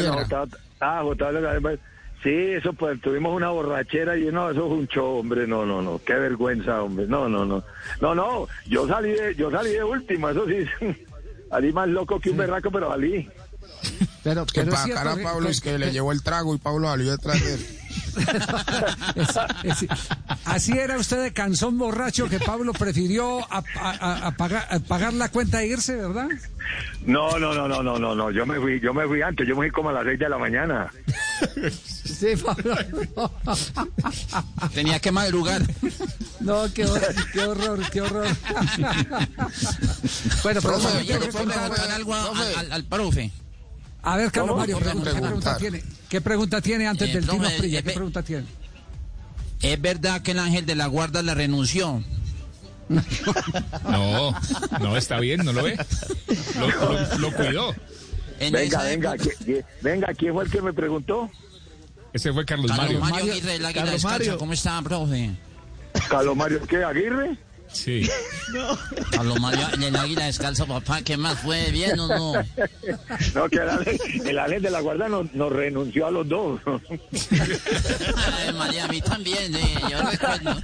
Ah, 0.79 1.03
JJ, 1.03 1.79
Sí, 2.23 2.31
eso 2.31 2.73
pues 2.73 2.99
tuvimos 2.99 3.35
una 3.35 3.51
borrachera 3.51 4.17
y 4.17 4.25
no, 4.31 4.49
eso 4.49 4.67
fue 4.67 4.77
un 4.77 4.87
show, 4.87 5.19
hombre, 5.19 5.45
no, 5.45 5.65
no, 5.65 5.83
no, 5.83 6.01
qué 6.03 6.15
vergüenza, 6.15 6.81
hombre, 6.81 7.05
no, 7.07 7.29
no, 7.29 7.45
no, 7.45 7.63
no, 8.01 8.15
no, 8.15 8.47
yo 8.65 8.87
salí 8.87 9.11
de, 9.11 9.35
yo 9.35 9.51
salí 9.51 9.69
de 9.71 9.83
última, 9.83 10.31
eso 10.31 10.45
sí, 10.47 10.65
salí 11.49 11.71
más 11.71 11.87
loco 11.87 12.19
que 12.19 12.31
un 12.31 12.37
berraco, 12.37 12.71
pero 12.71 12.89
salí. 12.89 13.29
Pero, 14.23 14.45
Que 14.45 14.61
pero 14.61 14.71
para 14.71 14.83
cierto 14.83 15.03
cara 15.03 15.13
a 15.13 15.23
Pablo 15.23 15.45
que- 15.47 15.51
es 15.51 15.61
que 15.61 15.77
le 15.77 15.91
llevó 15.91 16.11
el 16.11 16.21
trago 16.23 16.53
y 16.53 16.57
Pablo 16.57 16.87
salió 16.89 17.11
detrás 17.11 17.41
de 17.43 17.53
él. 17.53 17.65
Es- 19.63 19.83
es- 19.83 19.87
así 20.45 20.71
era 20.73 20.97
usted 20.97 21.21
de 21.23 21.33
canzón 21.33 21.77
borracho 21.77 22.27
que 22.29 22.39
Pablo 22.39 22.73
prefirió 22.73 23.41
a, 23.51 23.63
a- 23.79 23.91
a- 23.91 24.27
a 24.27 24.31
pagar, 24.31 24.67
a 24.71 24.79
pagar 24.79 25.13
la 25.13 25.29
cuenta 25.29 25.61
e 25.61 25.67
irse, 25.67 25.95
¿verdad? 25.95 26.27
No, 27.05 27.37
no, 27.39 27.53
no, 27.53 27.67
no, 27.67 27.81
no, 27.83 27.97
no, 27.99 28.15
no, 28.15 28.31
yo 28.31 28.45
me 28.45 28.59
fui, 28.59 28.79
yo 28.81 28.93
me 28.93 29.05
fui 29.07 29.21
antes, 29.21 29.47
yo 29.47 29.55
me 29.55 29.67
fui 29.67 29.71
como 29.71 29.89
a 29.89 29.93
las 29.93 30.03
seis 30.05 30.19
de 30.19 30.29
la 30.29 30.37
mañana. 30.37 30.91
Sí, 32.17 32.33
Pablo. 32.43 32.75
Tenía 34.73 34.99
que 34.99 35.11
madrugar. 35.11 35.61
No, 36.39 36.65
qué, 36.73 36.85
hor- 36.87 37.31
qué 37.31 37.41
horror, 37.41 37.79
qué 37.91 38.01
horror. 38.01 38.25
bueno, 40.43 40.61
pero 40.61 40.61
Profe, 40.61 41.05
quiero 41.05 41.19
¿le 41.25 41.31
puedo 41.31 41.45
preguntar- 41.45 41.91
algo 41.91 42.15
a- 42.15 42.23
profe. 42.31 42.55
al, 42.59 42.71
al 42.71 42.83
profe? 42.85 43.31
A 44.09 44.15
ver, 44.15 44.31
Carlos 44.31 44.51
¿Cómo? 44.51 44.59
Mario, 44.61 44.79
pregunta, 44.79 45.11
¿qué 45.11 45.19
pregunta 45.21 45.57
tiene? 45.57 45.83
¿Qué 46.07 46.21
pregunta 46.21 46.61
tiene 46.61 46.87
antes 46.87 47.09
Eh, 47.09 47.13
del 47.13 47.27
Tino 47.27 47.49
Prilla? 47.57 47.79
eh, 47.79 47.83
¿Qué 47.83 47.89
eh, 47.89 47.93
pregunta 47.93 48.23
tiene? 48.23 48.45
¿Es 49.61 49.81
verdad 49.81 50.21
que 50.21 50.31
el 50.31 50.39
ángel 50.39 50.65
de 50.65 50.75
la 50.75 50.87
guarda 50.87 51.21
la 51.21 51.33
renunció? 51.33 52.01
No, 53.83 54.33
no 54.79 54.95
está 54.95 55.19
bien, 55.19 55.43
¿no 55.43 55.51
lo 55.51 55.61
ve? 55.63 55.77
Lo, 56.57 56.67
lo- 56.69 57.17
lo 57.17 57.33
cuidó. 57.33 57.75
En 58.39 58.53
Venga, 58.53 58.83
venga, 58.83 59.15
época- 59.15 59.29
¿qui- 59.29 59.45
qui- 59.45 59.65
venga, 59.81 60.07
¿quién 60.13 60.33
fue 60.33 60.45
el 60.45 60.51
que 60.51 60.61
me 60.61 60.71
preguntó? 60.71 61.29
Ese 62.13 62.31
fue 62.31 62.45
Carlos 62.45 62.67
Carlos 62.71 62.85
Mario. 62.85 62.99
Mario, 63.01 63.15
Mario- 63.17 63.31
Aguirre 63.33 63.51
del 63.53 63.65
Águila 63.65 63.83
Carlos 63.83 64.03
Mario. 64.05 64.37
¿cómo 64.37 64.53
está, 64.53 64.81
profe? 64.83 65.31
Carlos 66.09 66.35
Mario, 66.37 66.61
¿qué, 66.65 66.81
Aguirre? 66.83 67.37
Sí. 67.71 68.09
Carlos 69.11 69.39
Mario 69.39 69.67
del 69.77 69.95
Águila 69.95 70.25
Descalza, 70.25 70.65
papá, 70.65 71.01
¿qué 71.01 71.17
más 71.17 71.39
fue? 71.39 71.69
¿Bien 71.71 71.99
o 71.99 72.07
no? 72.07 72.33
No, 73.35 73.49
que 73.49 73.57
el 73.57 73.69
Ale, 73.69 73.99
el 74.25 74.39
Ale 74.39 74.59
de 74.59 74.69
la 74.69 74.79
Guardia 74.79 75.07
nos, 75.09 75.31
nos 75.33 75.51
renunció 75.51 76.07
a 76.07 76.11
los 76.11 76.27
dos. 76.27 76.59
Ay, 76.67 78.53
María, 78.53 78.85
a 78.85 78.87
mí 78.87 79.01
también, 79.01 79.55
eh, 79.55 79.75
yo 79.89 80.01
recuerdo. 80.01 80.61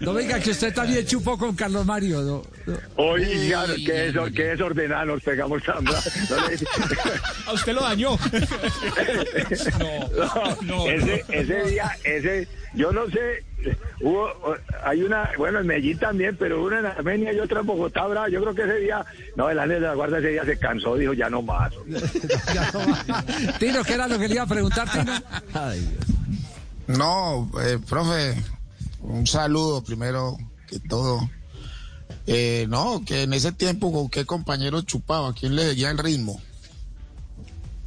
No 0.00 0.12
venga, 0.12 0.38
que 0.40 0.50
usted 0.50 0.72
también 0.74 1.06
chupó 1.06 1.38
con 1.38 1.54
Carlos 1.56 1.84
Mario. 1.86 2.20
no, 2.22 2.42
no. 2.66 2.78
Oiga, 2.96 3.66
qué, 3.84 3.92
desor, 3.92 4.32
qué 4.32 4.44
desordenada 4.44 5.04
nos 5.06 5.22
pegamos 5.22 5.62
no 5.66 5.80
le- 5.80 6.58
A 7.46 7.52
usted 7.52 7.72
lo 7.74 7.82
dañó. 7.82 8.18
No, 10.16 10.56
no, 10.62 10.86
ese, 10.88 11.24
ese 11.28 11.62
día, 11.70 11.96
ese, 12.04 12.48
yo 12.76 12.92
no 12.92 13.06
sé, 13.10 13.42
hubo, 14.02 14.28
hay 14.84 15.02
una, 15.02 15.30
bueno, 15.38 15.60
en 15.60 15.66
Medellín 15.66 15.98
también, 15.98 16.36
pero 16.36 16.62
una 16.62 16.80
en 16.80 16.86
Armenia 16.86 17.32
y 17.32 17.40
otra 17.40 17.60
en 17.60 17.66
Bogotá, 17.66 18.06
brava. 18.06 18.28
Yo 18.28 18.40
creo 18.42 18.54
que 18.54 18.62
ese 18.62 18.78
día, 18.80 19.04
no, 19.34 19.48
el 19.48 19.58
ángel 19.58 19.80
de 19.80 19.86
la 19.86 19.94
guardia 19.94 20.18
ese 20.18 20.28
día 20.28 20.44
se 20.44 20.58
cansó, 20.58 20.94
dijo, 20.94 21.14
ya 21.14 21.30
no 21.30 21.42
más. 21.42 21.72
Ya 22.54 22.70
no 22.72 22.80
va. 22.80 23.24
Tino, 23.58 23.82
¿qué 23.82 23.94
era 23.94 24.06
lo 24.06 24.18
que 24.18 24.28
le 24.28 24.34
iba 24.34 24.44
a 24.44 24.46
preguntar, 24.46 24.88
Tino? 24.90 25.12
No, 26.86 27.50
eh, 27.62 27.78
profe, 27.88 28.36
un 29.00 29.26
saludo 29.26 29.82
primero 29.82 30.36
que 30.68 30.78
todo. 30.78 31.28
Eh, 32.26 32.66
no, 32.68 33.02
que 33.06 33.22
en 33.22 33.32
ese 33.32 33.52
tiempo 33.52 33.92
con 33.92 34.08
qué 34.08 34.26
compañero 34.26 34.82
chupaba, 34.82 35.32
quién 35.32 35.56
le 35.56 35.62
seguía 35.70 35.90
el 35.90 35.98
ritmo. 35.98 36.40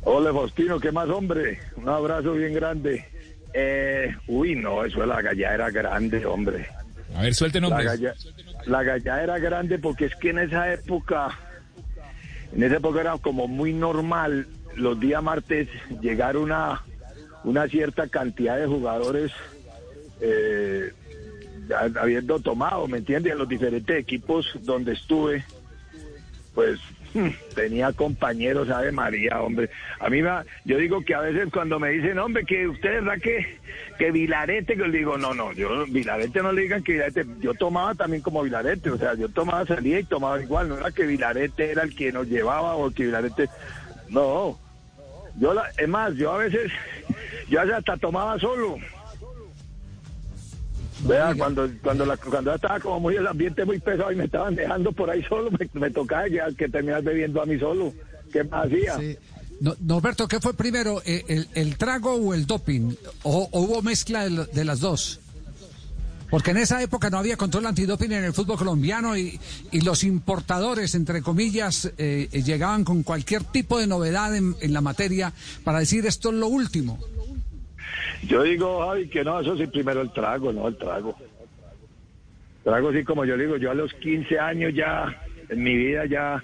Hola, 0.04 0.34
Faustino, 0.34 0.80
¿qué 0.80 0.92
más, 0.92 1.10
hombre? 1.10 1.60
Un 1.76 1.90
abrazo 1.90 2.34
bien 2.34 2.54
grande. 2.54 3.06
Eh, 3.54 4.16
uy, 4.28 4.56
no, 4.56 4.86
eso 4.86 5.02
de 5.02 5.08
la 5.08 5.22
galla 5.22 5.54
era 5.54 5.70
grande, 5.72 6.26
hombre. 6.26 6.68
A 7.16 7.24
ver, 7.24 7.34
suelte 7.34 7.60
La 7.60 7.68
nombres. 7.70 7.86
galla, 7.88 8.14
la 8.66 8.84
galla 8.84 9.24
era 9.24 9.40
grande 9.40 9.80
porque 9.80 10.06
es 10.06 10.16
que 10.16 10.30
en 10.30 10.40
esa 10.40 10.72
época, 10.72 11.30
en 12.54 12.64
esa 12.64 12.78
época 12.78 13.02
era 13.02 13.18
como 13.18 13.48
muy 13.48 13.74
normal 13.74 14.48
los 14.76 15.00
días 15.00 15.22
martes 15.24 15.68
llegar 16.02 16.38
una, 16.38 16.84
una 17.44 17.68
cierta 17.68 18.08
cantidad 18.08 18.58
de 18.58 18.68
jugadores 18.68 19.32
eh, 20.22 20.92
habiendo 22.00 22.40
tomado, 22.40 22.88
¿me 22.88 23.00
entiendes? 23.00 23.32
En 23.34 23.40
los 23.40 23.50
diferentes 23.50 23.98
equipos 23.98 24.48
donde 24.62 24.94
estuve, 24.94 25.44
pues 26.54 26.80
tenía 27.56 27.94
compañeros, 27.94 28.68
sabe 28.68 28.92
María, 28.92 29.42
hombre. 29.42 29.70
A 30.00 30.10
mí 30.10 30.22
me, 30.22 30.30
yo 30.66 30.78
digo 30.78 31.04
que 31.04 31.16
a 31.16 31.22
veces 31.22 31.50
cuando 31.52 31.80
me 31.80 31.90
dicen, 31.90 32.20
hombre, 32.20 32.46
que 32.46 32.68
usted 32.68 33.04
verdad 33.04 33.22
que, 33.22 33.60
que 33.98 34.12
Vilarete, 34.12 34.76
que 34.76 34.90
digo, 34.90 35.18
no, 35.18 35.34
no, 35.34 35.52
yo 35.54 35.86
Vilarete 35.88 36.42
no 36.42 36.52
le 36.52 36.62
digan 36.62 36.84
que 36.84 36.94
Vilarete, 36.94 37.26
yo 37.40 37.54
tomaba 37.54 37.96
también 37.96 38.22
como 38.22 38.44
Vilarete, 38.44 38.90
o 38.90 38.98
sea, 38.98 39.14
yo 39.16 39.30
tomaba, 39.30 39.66
salía 39.66 40.00
y 40.00 40.04
tomaba 40.04 40.42
igual, 40.42 40.70
no 40.70 40.78
era 40.78 40.92
que 40.92 41.06
Vilarete 41.06 41.72
era 41.72 41.84
el 41.84 41.96
que 41.96 42.12
nos 42.12 42.28
llevaba 42.28 42.76
o 42.76 42.92
que 42.92 43.06
Vilarete, 43.06 43.50
no. 44.10 44.58
Yo, 45.36 45.54
la, 45.54 45.70
es 45.78 45.88
más, 45.88 46.16
yo 46.16 46.34
a 46.34 46.38
veces, 46.38 46.72
yo 47.50 47.62
hasta 47.62 47.98
tomaba 47.98 48.38
solo. 48.40 48.78
Vea, 51.04 51.34
cuando, 51.36 51.70
cuando, 51.82 52.06
la, 52.06 52.18
cuando 52.18 52.52
ya 52.52 52.56
estaba 52.56 52.80
como 52.80 53.00
muy 53.00 53.16
el 53.16 53.28
ambiente 53.28 53.64
muy 53.66 53.80
pesado 53.80 54.12
y 54.12 54.16
me 54.16 54.26
estaban 54.26 54.56
dejando 54.56 54.92
por 54.92 55.10
ahí 55.10 55.24
solo, 55.24 55.50
me, 55.52 55.70
me 55.74 55.90
tocaba 55.90 56.26
que, 56.26 56.42
que 56.58 56.68
terminar 56.68 57.04
bebiendo 57.04 57.42
a 57.42 57.46
mí 57.46 57.58
solo. 57.58 57.94
¿Qué 58.32 58.44
más 58.44 58.68
hacía? 58.68 58.98
Sí. 59.00 59.18
No, 59.62 59.76
Norberto, 59.82 60.28
¿qué 60.28 60.40
fue 60.40 60.54
primero, 60.54 61.02
eh, 61.06 61.24
el, 61.28 61.48
el 61.54 61.78
trago 61.78 62.14
o 62.14 62.34
el 62.34 62.46
doping? 62.46 62.94
¿O, 63.24 63.50
o 63.52 63.62
hubo 63.62 63.82
mezcla 63.82 64.28
de, 64.30 64.66
las 64.66 64.80
dos? 64.80 65.20
Porque 66.30 66.52
en 66.52 66.58
esa 66.58 66.82
época 66.82 67.10
no 67.10 67.18
había 67.18 67.36
control 67.36 67.66
antidoping 67.66 68.12
en 68.12 68.24
el 68.24 68.34
fútbol 68.34 68.58
colombiano 68.58 69.18
y, 69.18 69.40
y 69.72 69.82
los 69.82 70.04
importadores, 70.04 70.96
entre 70.96 71.22
comillas, 71.22 71.92
eh, 71.98 72.30
eh, 72.32 72.44
llegaban 72.44 72.84
con 72.84 73.04
cualquier 73.04 73.44
tipo 73.44 73.80
de 73.80 73.88
novedad 73.88 74.36
en, 74.36 74.56
en 74.62 74.74
la 74.74 74.82
materia 74.82 75.34
para 75.64 75.80
decir 75.80 76.06
esto 76.06 76.30
es 76.30 76.36
lo 76.36 76.48
último. 76.48 77.00
Yo 78.28 78.44
digo, 78.44 78.86
Javi, 78.86 79.08
que 79.08 79.24
no, 79.24 79.40
eso 79.40 79.58
sí, 79.58 79.68
primero 79.68 80.02
el 80.02 80.12
trago, 80.12 80.52
no 80.52 80.68
el 80.68 80.78
trago. 80.78 81.16
Trago, 82.64 82.92
sí, 82.92 83.04
como 83.04 83.26
yo 83.26 83.38
digo, 83.38 83.58
yo 83.58 83.72
a 83.72 83.76
los 83.76 83.94
15 83.94 84.40
años 84.40 84.74
ya, 84.74 85.22
en 85.50 85.64
mi 85.64 85.76
vida 85.76 86.06
ya, 86.06 86.44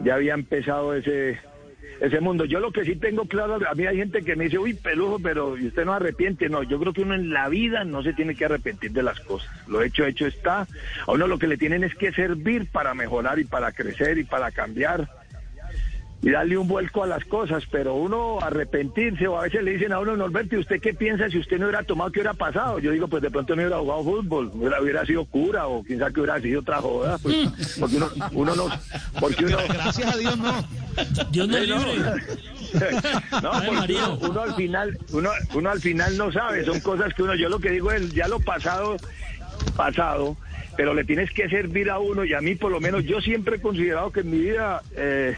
ya 0.00 0.14
había 0.14 0.34
empezado 0.34 0.94
ese, 0.94 1.38
ese 2.00 2.20
mundo. 2.20 2.44
Yo 2.44 2.60
lo 2.60 2.70
que 2.70 2.84
sí 2.84 2.96
tengo 2.96 3.24
claro, 3.24 3.58
a 3.68 3.74
mí 3.74 3.86
hay 3.86 3.96
gente 3.96 4.22
que 4.22 4.36
me 4.36 4.44
dice, 4.44 4.58
uy, 4.58 4.74
pelujo, 4.74 5.18
pero 5.18 5.58
¿y 5.58 5.66
usted 5.66 5.84
no 5.84 5.92
arrepiente? 5.92 6.48
No, 6.48 6.62
yo 6.62 6.78
creo 6.78 6.92
que 6.92 7.02
uno 7.02 7.14
en 7.14 7.30
la 7.30 7.48
vida 7.48 7.84
no 7.84 8.02
se 8.02 8.12
tiene 8.12 8.34
que 8.34 8.44
arrepentir 8.44 8.92
de 8.92 9.02
las 9.02 9.20
cosas. 9.20 9.50
Lo 9.66 9.82
hecho, 9.82 10.04
hecho 10.04 10.26
está. 10.26 10.66
A 11.06 11.12
uno 11.12 11.26
lo 11.26 11.38
que 11.38 11.48
le 11.48 11.56
tienen 11.56 11.84
es 11.84 11.94
que 11.94 12.12
servir 12.12 12.70
para 12.70 12.94
mejorar 12.94 13.38
y 13.38 13.44
para 13.44 13.72
crecer 13.72 14.18
y 14.18 14.24
para 14.24 14.52
cambiar 14.52 15.08
y 16.20 16.30
darle 16.30 16.58
un 16.58 16.66
vuelco 16.66 17.04
a 17.04 17.06
las 17.06 17.24
cosas, 17.24 17.64
pero 17.70 17.94
uno 17.94 18.40
arrepentirse 18.40 19.28
o 19.28 19.38
a 19.38 19.42
veces 19.42 19.62
le 19.62 19.72
dicen 19.72 19.92
a 19.92 20.00
uno, 20.00 20.16
Norberto, 20.16 20.56
¿y 20.56 20.58
usted 20.58 20.80
qué 20.80 20.92
piensa 20.92 21.28
si 21.28 21.38
usted 21.38 21.58
no 21.58 21.66
hubiera 21.66 21.84
tomado, 21.84 22.10
qué 22.10 22.20
hubiera 22.20 22.34
pasado? 22.34 22.80
Yo 22.80 22.90
digo, 22.90 23.06
pues 23.06 23.22
de 23.22 23.30
pronto 23.30 23.54
no 23.54 23.62
hubiera 23.62 23.78
jugado 23.78 24.04
fútbol, 24.04 24.50
hubiera, 24.52 24.82
hubiera 24.82 25.06
sido 25.06 25.24
cura 25.26 25.68
o 25.68 25.84
quién 25.84 26.00
sabe 26.00 26.12
que 26.12 26.20
hubiera 26.20 26.40
sido 26.40 26.60
otra 26.60 26.78
joda, 26.80 27.18
pues, 27.18 27.36
porque 27.80 27.96
uno, 27.96 28.10
uno 28.32 28.56
no, 28.56 28.68
porque 29.20 29.44
uno... 29.44 29.58
Gracias 29.68 30.14
a 30.14 30.16
Dios 30.16 30.38
no. 30.38 30.64
Dios 31.30 31.48
no 31.48 31.58
no. 31.58 31.64
libre. 31.64 32.22
No, 33.42 33.50
Ay, 33.54 33.66
porque 33.66 33.72
María. 33.72 34.08
uno, 34.08 34.28
uno 34.28 34.40
al 34.42 34.54
final, 34.54 34.98
uno, 35.12 35.30
uno 35.54 35.70
al 35.70 35.80
final 35.80 36.18
no 36.18 36.30
sabe, 36.30 36.66
son 36.66 36.80
cosas 36.80 37.14
que 37.14 37.22
uno, 37.22 37.34
yo 37.34 37.48
lo 37.48 37.60
que 37.60 37.70
digo 37.70 37.90
es 37.92 38.12
ya 38.12 38.28
lo 38.28 38.40
pasado, 38.40 38.96
pasado, 39.74 40.36
pero 40.76 40.92
le 40.92 41.04
tienes 41.04 41.30
que 41.30 41.48
servir 41.48 41.88
a 41.90 41.98
uno 41.98 42.24
y 42.24 42.34
a 42.34 42.40
mí 42.42 42.56
por 42.56 42.70
lo 42.70 42.78
menos 42.78 43.04
yo 43.04 43.22
siempre 43.22 43.56
he 43.56 43.60
considerado 43.60 44.12
que 44.12 44.20
en 44.20 44.30
mi 44.30 44.38
vida 44.38 44.82
eh, 44.94 45.36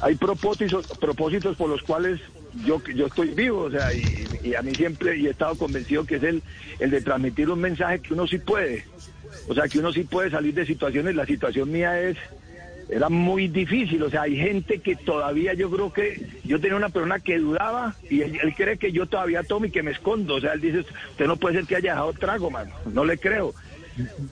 hay 0.00 0.14
propósitos, 0.14 0.86
propósitos 0.98 1.56
por 1.56 1.68
los 1.68 1.82
cuales 1.82 2.20
yo, 2.64 2.82
yo 2.94 3.06
estoy 3.06 3.28
vivo, 3.28 3.62
o 3.62 3.70
sea, 3.70 3.92
y, 3.92 4.54
a 4.54 4.62
mí 4.62 4.74
siempre 4.74 5.18
y 5.18 5.26
he 5.26 5.30
estado 5.30 5.56
convencido 5.56 6.04
que 6.04 6.16
es 6.16 6.22
el, 6.22 6.42
el 6.78 6.90
de 6.90 7.00
transmitir 7.00 7.50
un 7.50 7.60
mensaje 7.60 8.00
que 8.00 8.14
uno 8.14 8.26
sí 8.26 8.38
puede, 8.38 8.84
o 9.48 9.54
sea, 9.54 9.68
que 9.68 9.78
uno 9.78 9.92
sí 9.92 10.04
puede 10.04 10.30
salir 10.30 10.54
de 10.54 10.66
situaciones, 10.66 11.14
la 11.14 11.26
situación 11.26 11.70
mía 11.70 12.00
es 12.00 12.16
era 12.88 13.08
muy 13.08 13.48
difícil, 13.48 14.02
o 14.04 14.10
sea, 14.10 14.22
hay 14.22 14.36
gente 14.36 14.78
que 14.78 14.94
todavía 14.94 15.54
yo 15.54 15.68
creo 15.70 15.92
que 15.92 16.24
yo 16.44 16.60
tenía 16.60 16.76
una 16.76 16.88
persona 16.88 17.18
que 17.18 17.38
dudaba 17.38 17.96
y 18.08 18.20
él, 18.20 18.38
él 18.40 18.54
cree 18.54 18.78
que 18.78 18.92
yo 18.92 19.06
todavía 19.06 19.42
tomo 19.42 19.66
y 19.66 19.70
que 19.70 19.82
me 19.82 19.90
escondo, 19.90 20.36
o 20.36 20.40
sea, 20.40 20.52
él 20.52 20.60
dice, 20.60 20.84
usted 21.10 21.26
no 21.26 21.36
puede 21.36 21.56
ser 21.56 21.66
que 21.66 21.76
haya 21.76 21.92
dejado 21.92 22.12
trago, 22.12 22.50
mano, 22.50 22.72
no 22.92 23.04
le 23.04 23.18
creo. 23.18 23.54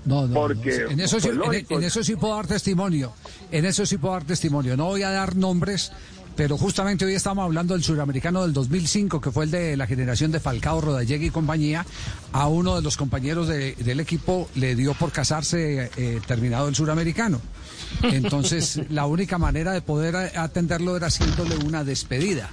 No, 0.04 0.26
no, 0.26 0.34
Porque, 0.34 0.80
no. 0.84 0.90
En 0.90 1.00
eso, 1.00 1.18
sí, 1.20 1.28
pues, 1.44 1.64
en- 1.70 1.82
eso 1.84 2.02
sí 2.04 2.16
puedo 2.16 2.34
dar 2.36 2.46
testimonio. 2.46 3.12
En 3.50 3.64
eso 3.64 3.86
sí 3.86 3.96
puedo 3.98 4.14
dar 4.14 4.24
testimonio. 4.24 4.76
No 4.76 4.86
voy 4.86 5.02
a 5.02 5.10
dar 5.10 5.36
nombres, 5.36 5.90
pero 6.36 6.58
justamente 6.58 7.04
hoy 7.04 7.14
estamos 7.14 7.44
hablando 7.44 7.74
del 7.74 7.82
suramericano 7.84 8.42
del 8.42 8.52
2005, 8.52 9.20
que 9.20 9.30
fue 9.30 9.44
el 9.44 9.50
de 9.50 9.76
la 9.76 9.86
generación 9.86 10.32
de 10.32 10.40
Falcao, 10.40 10.80
Rodallegui 10.80 11.26
y 11.26 11.30
compañía. 11.30 11.86
A 12.32 12.48
uno 12.48 12.76
de 12.76 12.82
los 12.82 12.96
compañeros 12.96 13.48
de- 13.48 13.74
del 13.76 14.00
equipo 14.00 14.48
le 14.56 14.74
dio 14.74 14.94
por 14.94 15.12
casarse 15.12 15.90
eh, 15.96 16.20
terminado 16.26 16.68
el 16.68 16.74
suramericano. 16.74 17.40
Entonces, 18.02 18.80
la 18.90 19.06
única 19.06 19.38
manera 19.38 19.72
de 19.72 19.82
poder 19.82 20.16
atenderlo 20.36 20.96
era 20.96 21.06
haciéndole 21.08 21.56
una 21.56 21.84
despedida. 21.84 22.50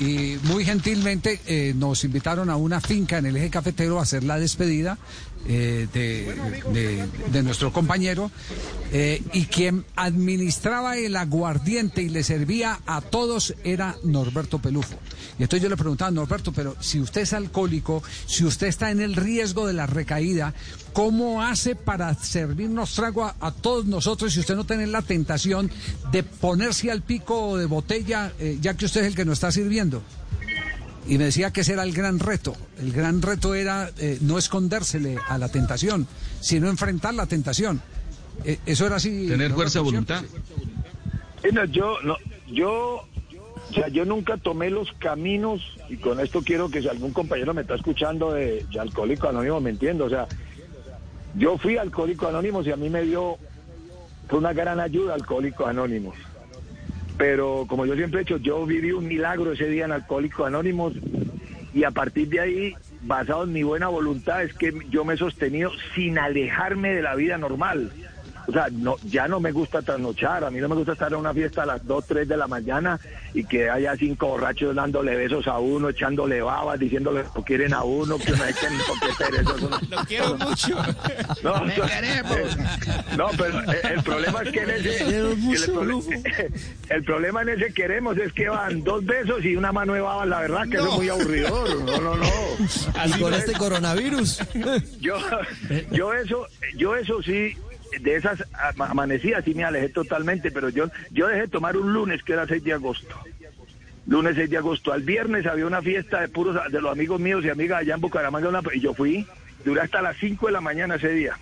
Y 0.00 0.38
muy 0.44 0.64
gentilmente 0.64 1.40
eh, 1.46 1.74
nos 1.76 2.04
invitaron 2.04 2.48
a 2.48 2.56
una 2.56 2.80
finca 2.80 3.18
en 3.18 3.26
el 3.26 3.36
eje 3.36 3.50
cafetero 3.50 3.98
a 4.00 4.02
hacer 4.04 4.24
la 4.24 4.38
despedida 4.38 4.96
eh, 5.46 5.86
de, 5.92 7.06
de- 7.30 7.42
nuestro 7.42 7.70
compañero. 7.72 8.30
eh, 8.92 9.22
y 9.34 9.44
quien 9.44 9.84
administraba 9.96 10.96
el 10.96 11.16
aguardiente 11.16 12.02
y 12.02 12.08
le 12.08 12.22
servía 12.24 12.80
a 12.86 13.02
todos 13.02 13.54
era 13.62 13.94
Norberto 14.02 14.58
Pelufo. 14.58 14.96
Y 15.38 15.42
entonces 15.42 15.62
yo 15.62 15.68
le 15.68 15.76
preguntaba, 15.76 16.10
Norberto, 16.10 16.50
pero 16.52 16.76
si 16.80 16.98
usted 16.98 17.20
es 17.22 17.32
alcohólico, 17.34 18.02
si 18.26 18.44
usted 18.44 18.66
está 18.68 18.90
en 18.90 19.00
el 19.00 19.14
riesgo 19.16 19.66
de 19.66 19.74
la 19.74 19.86
recaída, 19.86 20.54
¿cómo 20.92 21.42
hace 21.42 21.74
para 21.74 22.14
servirnos 22.14 22.94
trago 22.94 23.24
a, 23.24 23.36
a 23.40 23.52
todos 23.52 23.86
nosotros 23.86 24.32
si 24.32 24.40
usted 24.40 24.56
no 24.56 24.64
tiene 24.64 24.86
la 24.86 25.02
tentación 25.02 25.70
de 26.12 26.22
ponerse 26.22 26.90
al 26.90 27.02
pico 27.02 27.56
de 27.56 27.66
botella, 27.66 28.32
eh, 28.38 28.58
ya 28.60 28.74
que 28.74 28.84
usted 28.84 29.02
es 29.02 29.06
el 29.08 29.14
que 29.14 29.24
nos 29.24 29.34
está 29.34 29.52
sirviendo? 29.52 30.02
Y 31.06 31.18
me 31.18 31.24
decía 31.24 31.50
que 31.50 31.62
ese 31.62 31.72
era 31.72 31.82
el 31.82 31.92
gran 31.92 32.18
reto. 32.18 32.54
El 32.78 32.92
gran 32.92 33.22
reto 33.22 33.54
era 33.54 33.90
eh, 33.98 34.18
no 34.20 34.38
escondérsele 34.38 35.16
a 35.28 35.38
la 35.38 35.48
tentación, 35.48 36.06
sino 36.40 36.68
enfrentar 36.68 37.14
la 37.14 37.26
tentación. 37.26 37.80
Eh, 38.44 38.58
eso 38.66 38.86
era 38.86 38.96
así. 38.96 39.26
Tener 39.26 39.52
fuerza 39.52 39.80
de 39.80 39.84
voluntad. 39.84 40.22
No, 41.52 41.64
yo, 41.64 41.96
no, 42.04 42.16
yo, 42.48 43.06
o 43.70 43.74
sea, 43.74 43.88
yo 43.88 44.04
nunca 44.04 44.36
tomé 44.36 44.70
los 44.70 44.92
caminos, 44.98 45.62
y 45.88 45.96
con 45.96 46.20
esto 46.20 46.42
quiero 46.42 46.68
que 46.68 46.82
si 46.82 46.88
algún 46.88 47.12
compañero 47.12 47.54
me 47.54 47.62
está 47.62 47.74
escuchando 47.76 48.32
de, 48.32 48.64
de 48.70 48.80
Alcohólico 48.80 49.28
Anónimo, 49.28 49.60
me 49.60 49.70
entiendo, 49.70 50.04
o 50.04 50.10
sea, 50.10 50.28
yo 51.34 51.58
fui 51.58 51.76
Alcohólico 51.76 52.28
Anónimos 52.28 52.66
y 52.66 52.72
a 52.72 52.76
mí 52.76 52.90
me 52.90 53.02
dio, 53.02 53.38
una 54.30 54.52
gran 54.52 54.80
ayuda 54.80 55.14
Alcohólicos 55.14 55.68
Anónimos. 55.68 56.16
Pero 57.18 57.66
como 57.68 57.84
yo 57.84 57.94
siempre 57.94 58.20
he 58.20 58.24
dicho, 58.24 58.38
yo 58.38 58.64
viví 58.64 58.92
un 58.92 59.06
milagro 59.06 59.52
ese 59.52 59.66
día 59.66 59.84
en 59.84 59.92
Alcohólicos 59.92 60.46
Anónimos 60.46 60.94
y 61.74 61.84
a 61.84 61.90
partir 61.90 62.28
de 62.28 62.40
ahí, 62.40 62.74
basado 63.02 63.44
en 63.44 63.52
mi 63.52 63.62
buena 63.62 63.88
voluntad, 63.88 64.42
es 64.42 64.54
que 64.54 64.72
yo 64.90 65.04
me 65.04 65.14
he 65.14 65.16
sostenido 65.16 65.70
sin 65.94 66.18
alejarme 66.18 66.94
de 66.94 67.02
la 67.02 67.14
vida 67.14 67.38
normal. 67.38 67.92
O 68.46 68.52
sea, 68.52 68.68
no, 68.72 68.96
ya 69.04 69.28
no 69.28 69.38
me 69.40 69.52
gusta 69.52 69.82
trasnochar, 69.82 70.44
a 70.44 70.50
mí 70.50 70.58
no 70.60 70.68
me 70.68 70.74
gusta 70.74 70.92
estar 70.92 71.12
en 71.12 71.18
una 71.18 71.32
fiesta 71.34 71.62
a 71.62 71.66
las 71.66 71.86
2, 71.86 72.04
3 72.06 72.28
de 72.28 72.36
la 72.36 72.46
mañana 72.46 72.98
y 73.34 73.44
que 73.44 73.70
haya 73.70 73.94
cinco 73.96 74.28
borrachos 74.28 74.74
dándole 74.74 75.14
besos 75.16 75.46
a 75.46 75.58
uno, 75.58 75.88
echándole 75.90 76.40
babas, 76.42 76.78
diciéndole 76.78 77.24
que 77.34 77.42
quieren 77.44 77.72
a 77.74 77.82
uno, 77.84 78.18
que 78.18 78.32
no 78.32 78.42
hay 78.44 78.54
que 78.54 78.66
eso. 78.66 79.68
no- 79.68 79.78
Lo 79.96 80.04
quiero 80.04 80.36
mucho. 80.38 80.76
no, 81.42 81.64
no, 81.64 81.72
eh, 81.72 82.22
no, 83.16 83.28
pero 83.36 83.60
el 83.94 84.02
problema 84.02 84.42
es 84.42 84.50
que 84.52 84.62
en 84.62 84.70
ese. 84.70 85.08
el, 85.08 85.36
pro- 85.72 86.00
el 86.88 87.04
problema 87.04 87.42
en 87.42 87.48
ese 87.50 87.72
queremos 87.72 88.16
es 88.18 88.32
que 88.32 88.48
van 88.48 88.82
dos 88.82 89.04
besos 89.04 89.44
y 89.44 89.54
una 89.56 89.72
mano 89.72 89.92
de 89.94 90.00
baba, 90.00 90.26
la 90.26 90.40
verdad 90.40 90.64
que 90.68 90.76
eso 90.76 90.88
es 90.88 90.94
muy 90.94 91.08
aburridor. 91.08 91.84
No, 91.84 92.00
no, 92.00 92.14
no. 92.16 92.26
Y 93.06 93.20
con 93.20 93.34
este 93.34 93.52
coronavirus. 93.52 94.40
Yo, 95.00 95.16
yo 95.90 96.12
eso, 96.14 96.46
yo 96.76 96.94
eso 96.96 97.22
sí, 97.22 97.56
de 98.00 98.16
esas 98.16 98.44
ama- 98.74 98.86
amanecidas 98.90 99.44
sí 99.44 99.54
me 99.54 99.64
alejé 99.64 99.88
totalmente, 99.88 100.50
pero 100.50 100.68
yo, 100.68 100.90
yo 101.10 101.26
dejé 101.28 101.42
de 101.42 101.48
tomar 101.48 101.76
un 101.76 101.92
lunes 101.92 102.22
que 102.22 102.32
era 102.34 102.46
6 102.46 102.62
de 102.64 102.72
agosto. 102.72 103.14
Lunes 104.06 104.34
6 104.36 104.50
de 104.50 104.56
agosto. 104.56 104.92
Al 104.92 105.02
viernes 105.02 105.46
había 105.46 105.66
una 105.66 105.82
fiesta 105.82 106.20
de 106.20 106.28
puros 106.28 106.56
de 106.70 106.80
los 106.80 106.90
amigos 106.92 107.20
míos 107.20 107.44
y 107.44 107.50
amigas 107.50 107.80
allá 107.80 107.94
en 107.94 108.00
Bucaramanga 108.00 108.60
y 108.74 108.80
yo 108.80 108.94
fui, 108.94 109.26
duré 109.64 109.82
hasta 109.82 110.02
las 110.02 110.16
5 110.16 110.46
de 110.46 110.52
la 110.52 110.60
mañana 110.60 110.96
ese 110.96 111.10
día. 111.10 111.36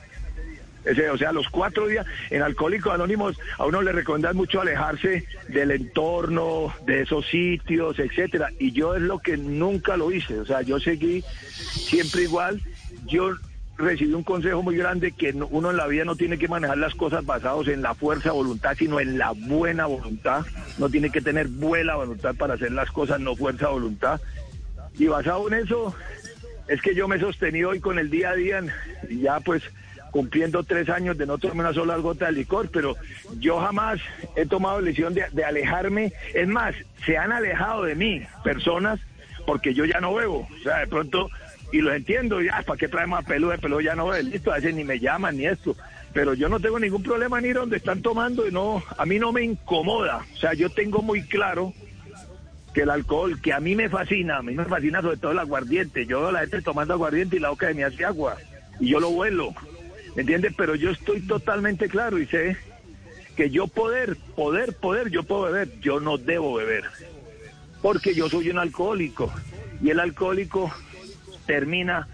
Ese, 0.84 1.10
o 1.10 1.18
sea, 1.18 1.32
los 1.32 1.48
cuatro 1.50 1.86
días 1.86 2.06
en 2.30 2.40
Alcohólicos 2.40 2.94
Anónimos 2.94 3.38
a 3.58 3.66
uno 3.66 3.82
le 3.82 3.92
recomiendan 3.92 4.36
mucho 4.36 4.60
alejarse 4.60 5.24
del 5.48 5.72
entorno, 5.72 6.72
de 6.86 7.02
esos 7.02 7.26
sitios, 7.26 7.98
etcétera. 7.98 8.50
Y 8.58 8.72
yo 8.72 8.94
es 8.94 9.02
lo 9.02 9.18
que 9.18 9.36
nunca 9.36 9.96
lo 9.96 10.10
hice. 10.12 10.38
O 10.38 10.46
sea, 10.46 10.62
yo 10.62 10.78
seguí 10.80 11.22
siempre 11.50 12.22
igual. 12.22 12.62
Yo 13.06 13.32
recibí 13.78 14.12
un 14.12 14.24
consejo 14.24 14.62
muy 14.62 14.76
grande 14.76 15.12
que 15.12 15.32
no- 15.32 15.46
uno 15.46 15.70
en 15.70 15.76
la 15.76 15.86
vida 15.86 16.04
no 16.04 16.16
tiene 16.16 16.36
que 16.36 16.48
manejar 16.48 16.76
las 16.78 16.94
cosas 16.94 17.24
basados 17.24 17.68
en 17.68 17.80
la 17.80 17.94
fuerza 17.94 18.32
voluntad, 18.32 18.74
sino 18.76 18.98
en 19.00 19.16
la 19.18 19.30
buena 19.32 19.86
voluntad. 19.86 20.44
No 20.78 20.88
tiene 20.90 21.10
que 21.10 21.20
tener 21.20 21.46
buena 21.48 21.94
voluntad 21.94 22.34
para 22.34 22.54
hacer 22.54 22.72
las 22.72 22.90
cosas, 22.90 23.20
no 23.20 23.36
fuerza 23.36 23.68
voluntad. 23.68 24.20
Y 24.98 25.06
basado 25.06 25.46
en 25.48 25.54
eso, 25.64 25.94
es 26.66 26.82
que 26.82 26.94
yo 26.94 27.06
me 27.06 27.16
he 27.16 27.20
sostenido 27.20 27.70
hoy 27.70 27.78
con 27.80 27.98
el 28.00 28.10
día 28.10 28.30
a 28.30 28.34
día, 28.34 28.62
ya 29.08 29.38
pues 29.40 29.62
cumpliendo 30.10 30.64
tres 30.64 30.88
años 30.88 31.16
de 31.18 31.26
no 31.26 31.38
tomar 31.38 31.56
una 31.66 31.72
sola 31.74 31.96
gota 31.98 32.26
de 32.26 32.32
licor, 32.32 32.70
pero 32.72 32.96
yo 33.38 33.60
jamás 33.60 34.00
he 34.36 34.46
tomado 34.46 34.80
la 34.80 34.86
decisión 34.86 35.14
de, 35.14 35.24
de 35.30 35.44
alejarme. 35.44 36.12
Es 36.34 36.48
más, 36.48 36.74
se 37.06 37.16
han 37.16 37.30
alejado 37.30 37.84
de 37.84 37.94
mí 37.94 38.22
personas 38.42 38.98
porque 39.46 39.72
yo 39.72 39.84
ya 39.84 40.00
no 40.00 40.14
bebo. 40.14 40.48
O 40.52 40.62
sea, 40.62 40.78
de 40.80 40.86
pronto, 40.88 41.28
y 41.70 41.80
lo 41.80 41.92
entiendo, 41.92 42.40
ya, 42.40 42.62
¿para 42.66 42.78
qué 42.78 42.88
traemos 42.88 43.18
a 43.18 43.26
pelo 43.26 43.50
de 43.50 43.58
pelo? 43.58 43.80
Ya 43.80 43.94
no 43.94 44.12
listo, 44.18 44.52
a 44.52 44.56
veces 44.56 44.74
ni 44.74 44.84
me 44.84 44.98
llaman 44.98 45.36
ni 45.36 45.46
esto. 45.46 45.76
Pero 46.14 46.34
yo 46.34 46.48
no 46.48 46.58
tengo 46.58 46.78
ningún 46.78 47.02
problema 47.02 47.38
en 47.38 47.46
ir 47.46 47.56
donde 47.56 47.76
están 47.76 48.00
tomando 48.00 48.46
y 48.48 48.50
no, 48.50 48.82
a 48.96 49.04
mí 49.04 49.18
no 49.18 49.32
me 49.32 49.42
incomoda. 49.42 50.24
O 50.34 50.36
sea, 50.38 50.54
yo 50.54 50.70
tengo 50.70 51.02
muy 51.02 51.22
claro 51.24 51.74
que 52.72 52.82
el 52.82 52.90
alcohol, 52.90 53.40
que 53.42 53.52
a 53.52 53.60
mí 53.60 53.74
me 53.74 53.88
fascina, 53.88 54.38
a 54.38 54.42
mí 54.42 54.54
me 54.54 54.64
fascina 54.64 55.02
sobre 55.02 55.18
todo 55.18 55.32
el 55.32 55.38
aguardiente. 55.38 56.06
Yo 56.06 56.28
a 56.28 56.32
la 56.32 56.40
gente 56.40 56.62
tomando 56.62 56.94
aguardiente 56.94 57.36
y 57.36 57.40
la 57.40 57.50
boca 57.50 57.66
de 57.66 57.74
mí 57.74 57.82
hace 57.82 58.04
agua. 58.04 58.36
Y 58.80 58.88
yo 58.88 59.00
lo 59.00 59.10
vuelo, 59.10 59.54
¿me 60.16 60.22
entiendes? 60.22 60.54
Pero 60.56 60.74
yo 60.74 60.90
estoy 60.90 61.20
totalmente 61.20 61.88
claro 61.88 62.18
y 62.18 62.26
sé 62.26 62.56
que 63.36 63.50
yo 63.50 63.68
poder, 63.68 64.16
poder, 64.34 64.74
poder, 64.74 65.10
yo 65.10 65.22
puedo 65.22 65.42
beber, 65.42 65.78
yo 65.80 66.00
no 66.00 66.16
debo 66.16 66.54
beber. 66.54 66.84
Porque 67.82 68.14
yo 68.14 68.28
soy 68.28 68.50
un 68.50 68.58
alcohólico. 68.58 69.32
Y 69.80 69.90
el 69.90 70.00
alcohólico 70.00 70.72
termina 71.48 72.06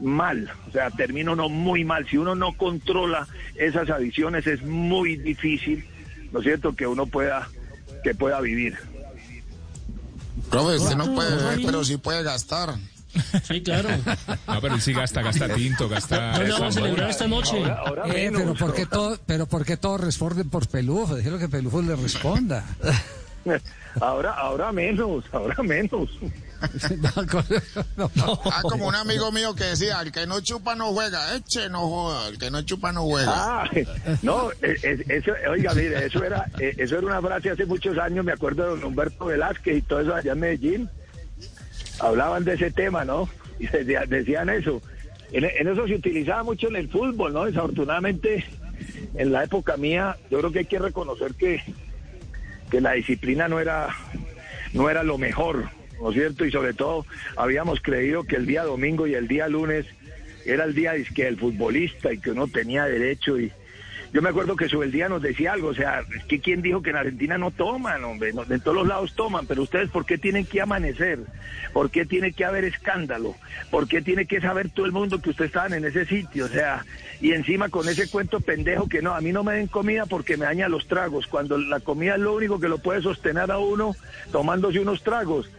mal, 0.00 0.50
o 0.68 0.72
sea, 0.72 0.90
termina 0.90 1.32
uno 1.32 1.50
muy 1.50 1.84
mal. 1.84 2.06
Si 2.08 2.16
uno 2.16 2.34
no 2.34 2.52
controla 2.56 3.26
esas 3.56 3.90
adicciones 3.90 4.46
es 4.46 4.62
muy 4.62 5.16
difícil, 5.16 5.84
¿no 6.32 6.38
es 6.38 6.44
cierto?, 6.44 6.74
que 6.74 6.86
uno 6.86 7.04
pueda, 7.06 7.48
que 8.02 8.14
pueda 8.14 8.40
vivir. 8.40 8.78
Profe, 10.50 10.76
usted 10.76 10.96
no 10.96 11.14
puede 11.14 11.36
beber, 11.36 11.58
pero 11.66 11.84
sí 11.84 11.96
puede 11.98 12.22
gastar. 12.22 12.74
Sí, 13.42 13.62
claro. 13.62 13.88
No, 14.46 14.60
pero 14.60 14.74
él 14.74 14.80
sí 14.80 14.92
gasta, 14.92 15.22
gasta 15.22 15.48
tinto, 15.54 15.88
gasta. 15.88 16.32
¿Dónde 16.32 16.52
vamos 16.52 16.76
a 16.76 16.80
celebrar 16.80 17.10
esta 17.10 17.26
noche? 17.26 17.58
Ahora, 17.58 18.02
ahora 18.02 18.08
Eh, 18.14 18.30
pero 18.32 18.54
¿por 18.54 18.74
qué 18.74 18.86
todo, 18.86 19.18
pero 19.26 19.46
por 19.46 19.64
qué 19.64 19.76
todos 19.76 20.00
responden 20.00 20.48
por 20.48 20.68
Pelufo? 20.68 21.16
Déjelo 21.16 21.38
que 21.38 21.48
Pelufo 21.48 21.82
le 21.82 21.96
responda. 21.96 22.64
Ahora, 24.00 24.32
ahora 24.32 24.72
menos, 24.72 25.24
ahora 25.32 25.62
menos. 25.62 26.08
No. 27.96 28.10
Ah, 28.52 28.60
como 28.62 28.86
un 28.88 28.94
amigo 28.94 29.30
mío 29.32 29.54
que 29.54 29.64
decía, 29.64 30.00
el 30.00 30.12
que 30.12 30.26
no 30.26 30.40
chupa 30.40 30.74
no 30.74 30.92
juega, 30.92 31.34
eche 31.36 31.68
no 31.68 31.80
joda, 31.88 32.28
el 32.28 32.38
que 32.38 32.50
no 32.50 32.62
chupa 32.62 32.92
no 32.92 33.02
juega. 33.02 33.32
No, 34.22 34.50
eh, 34.62 34.76
eh, 34.82 35.04
eso, 35.08 35.32
oiga, 35.50 35.74
mire, 35.74 36.06
eso 36.06 36.22
era, 36.24 36.46
eh, 36.58 36.74
eso 36.78 36.98
era 36.98 37.06
una 37.06 37.20
frase 37.20 37.50
hace 37.50 37.66
muchos 37.66 37.96
años, 37.98 38.24
me 38.24 38.32
acuerdo 38.32 38.62
de 38.64 38.70
don 38.70 38.84
Humberto 38.84 39.26
Velázquez 39.26 39.78
y 39.78 39.82
todo 39.82 40.00
eso 40.00 40.14
allá 40.14 40.32
en 40.32 40.40
Medellín. 40.40 40.90
Hablaban 42.00 42.44
de 42.44 42.54
ese 42.54 42.70
tema, 42.70 43.04
¿no? 43.04 43.28
Y 43.58 43.66
decía- 43.68 44.04
decían 44.06 44.48
eso. 44.50 44.82
En, 45.32 45.44
en 45.44 45.68
eso 45.68 45.86
se 45.86 45.94
utilizaba 45.94 46.42
mucho 46.42 46.68
en 46.68 46.76
el 46.76 46.88
fútbol, 46.88 47.32
¿no? 47.32 47.44
Desafortunadamente, 47.44 48.44
en 49.14 49.32
la 49.32 49.44
época 49.44 49.76
mía, 49.76 50.16
yo 50.30 50.38
creo 50.38 50.52
que 50.52 50.58
hay 50.60 50.64
que 50.66 50.78
reconocer 50.78 51.34
que, 51.34 51.62
que 52.70 52.80
la 52.80 52.92
disciplina 52.92 53.46
no 53.48 53.60
era, 53.60 53.88
no 54.72 54.90
era 54.90 55.02
lo 55.04 55.18
mejor, 55.18 55.68
¿no 56.00 56.10
es 56.10 56.14
cierto? 56.14 56.44
Y 56.44 56.50
sobre 56.50 56.74
todo, 56.74 57.06
habíamos 57.36 57.80
creído 57.80 58.24
que 58.24 58.36
el 58.36 58.46
día 58.46 58.64
domingo 58.64 59.06
y 59.06 59.14
el 59.14 59.28
día 59.28 59.48
lunes 59.48 59.86
era 60.44 60.64
el 60.64 60.74
día 60.74 60.92
dizque, 60.92 61.24
del 61.24 61.38
futbolista 61.38 62.12
y 62.12 62.18
que 62.18 62.30
uno 62.30 62.46
tenía 62.48 62.84
derecho 62.84 63.38
y 63.38 63.50
yo 64.14 64.22
me 64.22 64.28
acuerdo 64.28 64.54
que 64.54 64.68
día 64.92 65.08
nos 65.08 65.22
decía 65.22 65.54
algo, 65.54 65.70
o 65.70 65.74
sea, 65.74 66.04
es 66.16 66.24
que 66.26 66.38
quién 66.38 66.62
dijo 66.62 66.82
que 66.82 66.90
en 66.90 66.96
Argentina 66.96 67.36
no 67.36 67.50
toman, 67.50 68.04
hombre, 68.04 68.30
de 68.46 68.60
todos 68.60 68.76
los 68.76 68.86
lados 68.86 69.12
toman, 69.16 69.44
pero 69.44 69.62
ustedes 69.62 69.90
¿por 69.90 70.06
qué 70.06 70.18
tienen 70.18 70.46
que 70.46 70.60
amanecer? 70.60 71.18
¿Por 71.72 71.90
qué 71.90 72.06
tiene 72.06 72.32
que 72.32 72.44
haber 72.44 72.62
escándalo? 72.62 73.34
¿Por 73.72 73.88
qué 73.88 74.02
tiene 74.02 74.26
que 74.26 74.40
saber 74.40 74.70
todo 74.70 74.86
el 74.86 74.92
mundo 74.92 75.20
que 75.20 75.30
ustedes 75.30 75.48
estaban 75.48 75.74
en 75.74 75.84
ese 75.84 76.06
sitio? 76.06 76.44
O 76.44 76.48
sea, 76.48 76.84
y 77.20 77.32
encima 77.32 77.70
con 77.70 77.88
ese 77.88 78.08
cuento 78.08 78.38
pendejo 78.38 78.88
que 78.88 79.02
no, 79.02 79.16
a 79.16 79.20
mí 79.20 79.32
no 79.32 79.42
me 79.42 79.54
den 79.54 79.66
comida 79.66 80.06
porque 80.06 80.36
me 80.36 80.44
daña 80.44 80.68
los 80.68 80.86
tragos, 80.86 81.26
cuando 81.26 81.58
la 81.58 81.80
comida 81.80 82.14
es 82.14 82.20
lo 82.20 82.34
único 82.34 82.60
que 82.60 82.68
lo 82.68 82.78
puede 82.78 83.02
sostener 83.02 83.50
a 83.50 83.58
uno 83.58 83.96
tomándose 84.30 84.78
unos 84.78 85.02
tragos. 85.02 85.50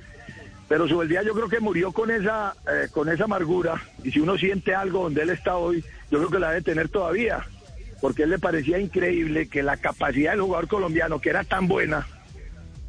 Pero 0.68 0.88
día 1.06 1.22
yo 1.22 1.34
creo 1.34 1.48
que 1.48 1.60
murió 1.60 1.92
con 1.92 2.10
esa, 2.10 2.56
eh, 2.68 2.88
con 2.92 3.10
esa 3.10 3.26
amargura 3.26 3.82
y 4.04 4.12
si 4.12 4.20
uno 4.20 4.38
siente 4.38 4.74
algo 4.74 5.04
donde 5.04 5.22
él 5.22 5.30
está 5.30 5.58
hoy, 5.58 5.84
yo 6.10 6.18
creo 6.18 6.30
que 6.30 6.40
la 6.40 6.50
debe 6.50 6.62
tener 6.64 6.90
todavía 6.90 7.46
porque 8.06 8.22
él 8.22 8.30
le 8.30 8.40
parecía 8.40 8.78
increíble 8.78 9.48
que 9.48 9.64
la 9.64 9.78
capacidad 9.78 10.32
del 10.32 10.42
jugador 10.42 10.68
colombiano, 10.68 11.20
que 11.20 11.30
era 11.30 11.44
tan 11.44 11.68
buena, 11.68 12.06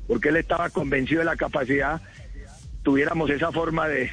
porque 0.07 0.29
él 0.29 0.37
estaba 0.37 0.71
convencido 0.71 1.21
de 1.21 1.25
la 1.25 1.37
capacidad, 1.37 2.01
tuviéramos 2.83 3.31
esa 3.31 3.51
forma 3.51 3.89
de, 3.89 4.11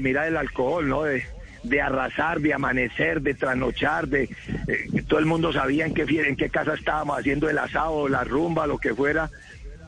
mirar 0.00 0.28
el 0.28 0.36
alcohol, 0.36 0.88
¿no? 0.88 1.04
De, 1.04 1.80
arrasar, 1.80 2.40
de 2.40 2.52
amanecer, 2.52 3.22
de 3.22 3.34
trasnochar, 3.34 4.08
de 4.08 4.24
eh, 4.24 5.02
todo 5.08 5.20
el 5.20 5.26
mundo 5.26 5.52
sabía 5.52 5.86
en 5.86 5.94
qué 5.94 6.02
en 6.02 6.36
qué 6.36 6.50
casa 6.50 6.74
estábamos 6.74 7.18
haciendo 7.18 7.48
el 7.48 7.56
asado, 7.56 8.08
la 8.08 8.24
rumba, 8.24 8.66
lo 8.66 8.78
que 8.78 8.94
fuera. 8.94 9.30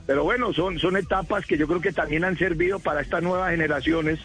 Pero 0.06 0.24
bueno, 0.24 0.52
son, 0.52 0.78
son 0.78 0.96
etapas 0.96 1.46
que 1.46 1.56
yo 1.56 1.66
creo 1.66 1.80
que 1.80 1.92
también 1.92 2.24
han 2.24 2.36
servido 2.36 2.78
para 2.78 3.00
estas 3.00 3.22
nuevas 3.22 3.50
generaciones. 3.50 4.20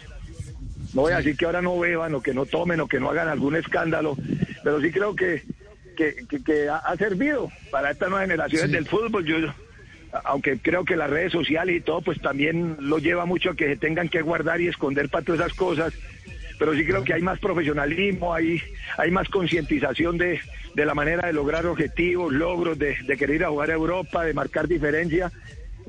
No 0.92 1.02
voy 1.02 1.12
a 1.12 1.18
decir 1.18 1.36
que 1.36 1.46
ahora 1.46 1.62
no 1.62 1.78
beban 1.78 2.14
o 2.14 2.20
que 2.20 2.34
no 2.34 2.46
tomen 2.46 2.80
o 2.80 2.88
que 2.88 3.00
no 3.00 3.10
hagan 3.10 3.28
algún 3.28 3.56
escándalo, 3.56 4.16
pero 4.62 4.80
sí 4.80 4.90
creo 4.90 5.14
que 5.14 5.42
que, 6.44 6.68
ha, 6.68 6.96
servido 6.96 7.50
para 7.70 7.90
estas 7.90 8.08
nuevas 8.08 8.28
generaciones 8.28 8.70
del 8.70 8.86
fútbol. 8.86 9.24
Yo, 9.24 9.36
aunque 10.24 10.58
creo 10.58 10.84
que 10.84 10.96
las 10.96 11.10
redes 11.10 11.32
sociales 11.32 11.76
y 11.76 11.80
todo, 11.80 12.00
pues 12.00 12.20
también 12.20 12.76
lo 12.80 12.98
lleva 12.98 13.26
mucho 13.26 13.50
a 13.50 13.56
que 13.56 13.66
se 13.66 13.76
tengan 13.76 14.08
que 14.08 14.22
guardar 14.22 14.60
y 14.60 14.68
esconder 14.68 15.08
para 15.08 15.24
todas 15.24 15.40
esas 15.40 15.54
cosas. 15.54 15.92
Pero 16.58 16.74
sí 16.74 16.84
creo 16.84 17.04
que 17.04 17.14
hay 17.14 17.22
más 17.22 17.38
profesionalismo, 17.38 18.34
hay, 18.34 18.60
hay 18.98 19.10
más 19.10 19.28
concientización 19.28 20.18
de, 20.18 20.40
de 20.74 20.86
la 20.86 20.94
manera 20.94 21.26
de 21.26 21.32
lograr 21.32 21.64
objetivos, 21.66 22.32
logros, 22.32 22.78
de, 22.78 22.96
de 23.06 23.16
querer 23.16 23.36
ir 23.36 23.44
a 23.44 23.48
jugar 23.48 23.70
a 23.70 23.74
Europa, 23.74 24.24
de 24.24 24.34
marcar 24.34 24.68
diferencia. 24.68 25.32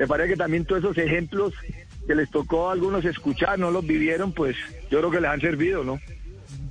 Me 0.02 0.08
parece 0.08 0.30
que 0.30 0.38
también 0.38 0.66
todos 0.66 0.84
esos 0.84 0.98
ejemplos 0.98 1.54
que 2.08 2.16
les 2.16 2.28
tocó 2.32 2.70
a 2.70 2.74
algunos 2.74 3.06
escuchar, 3.06 3.60
no 3.60 3.70
los 3.70 3.86
vivieron, 3.86 4.34
pues 4.34 4.56
yo 4.90 4.98
creo 4.98 5.12
que 5.12 5.22
les 5.22 5.30
han 5.30 5.40
servido, 5.40 5.84
¿no? 5.84 6.00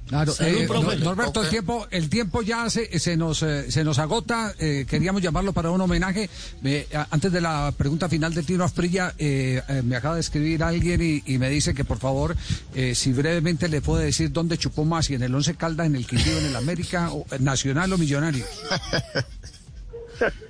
Claro, 0.08 0.32
eh, 0.40 0.66
Norberto, 1.00 1.44
el 1.44 1.48
tiempo, 1.48 1.86
el 1.92 2.10
tiempo 2.10 2.42
ya 2.42 2.68
se, 2.68 2.98
se 2.98 3.16
nos 3.16 3.44
eh, 3.44 3.70
se 3.70 3.84
nos 3.84 4.00
agota. 4.00 4.52
Eh, 4.58 4.84
queríamos 4.90 5.22
llamarlo 5.22 5.52
para 5.52 5.70
un 5.70 5.80
homenaje. 5.80 6.28
antes 7.12 7.30
de 7.30 7.40
la 7.40 7.72
pregunta 7.78 8.08
final 8.08 8.34
de 8.34 8.42
Tino 8.42 8.64
Asprilla, 8.64 9.14
me 9.84 9.94
acaba 9.94 10.16
de 10.16 10.22
escribir 10.22 10.64
alguien 10.64 11.22
y, 11.24 11.38
me 11.38 11.48
dice 11.50 11.72
que 11.72 11.84
por 11.84 11.98
favor, 11.98 12.36
si 12.94 13.12
brevemente 13.12 13.68
le 13.68 13.80
puede 13.80 14.06
decir 14.06 14.32
dónde 14.32 14.58
chupó 14.58 14.84
más, 14.84 15.06
si 15.06 15.14
en 15.14 15.22
el 15.22 15.32
Once 15.32 15.54
Caldas, 15.54 15.86
en 15.86 15.94
el 15.94 16.04
Quindío, 16.04 16.36
en 16.36 16.46
el 16.46 16.56
América, 16.56 17.12
o, 17.12 17.24
Nacional 17.38 17.92
o 17.92 17.98
Millonario. 17.98 18.44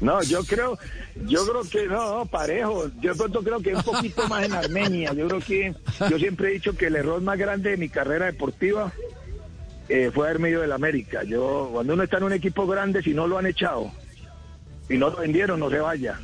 No, 0.00 0.22
yo 0.22 0.44
creo, 0.44 0.78
yo 1.26 1.46
creo 1.46 1.62
que 1.62 1.86
no, 1.86 2.26
parejo. 2.26 2.90
Yo 3.00 3.14
pronto 3.14 3.42
creo 3.42 3.60
que 3.60 3.74
un 3.74 3.82
poquito 3.82 4.28
más 4.28 4.44
en 4.44 4.52
Armenia. 4.54 5.12
Yo 5.12 5.28
creo 5.28 5.40
que 5.40 5.74
yo 6.10 6.18
siempre 6.18 6.48
he 6.48 6.52
dicho 6.54 6.76
que 6.76 6.86
el 6.86 6.96
error 6.96 7.20
más 7.22 7.38
grande 7.38 7.70
de 7.70 7.76
mi 7.76 7.88
carrera 7.88 8.26
deportiva 8.26 8.92
eh, 9.88 10.10
fue 10.12 10.28
haberme 10.28 10.50
ido 10.50 10.62
del 10.62 10.72
América. 10.72 11.22
Yo 11.24 11.70
cuando 11.72 11.94
uno 11.94 12.02
está 12.02 12.18
en 12.18 12.24
un 12.24 12.32
equipo 12.32 12.66
grande, 12.66 13.02
si 13.02 13.14
no 13.14 13.26
lo 13.26 13.38
han 13.38 13.46
echado 13.46 13.90
y 14.88 14.98
no 14.98 15.10
lo 15.10 15.16
vendieron, 15.16 15.60
no 15.60 15.70
se 15.70 15.78
vaya. 15.78 16.18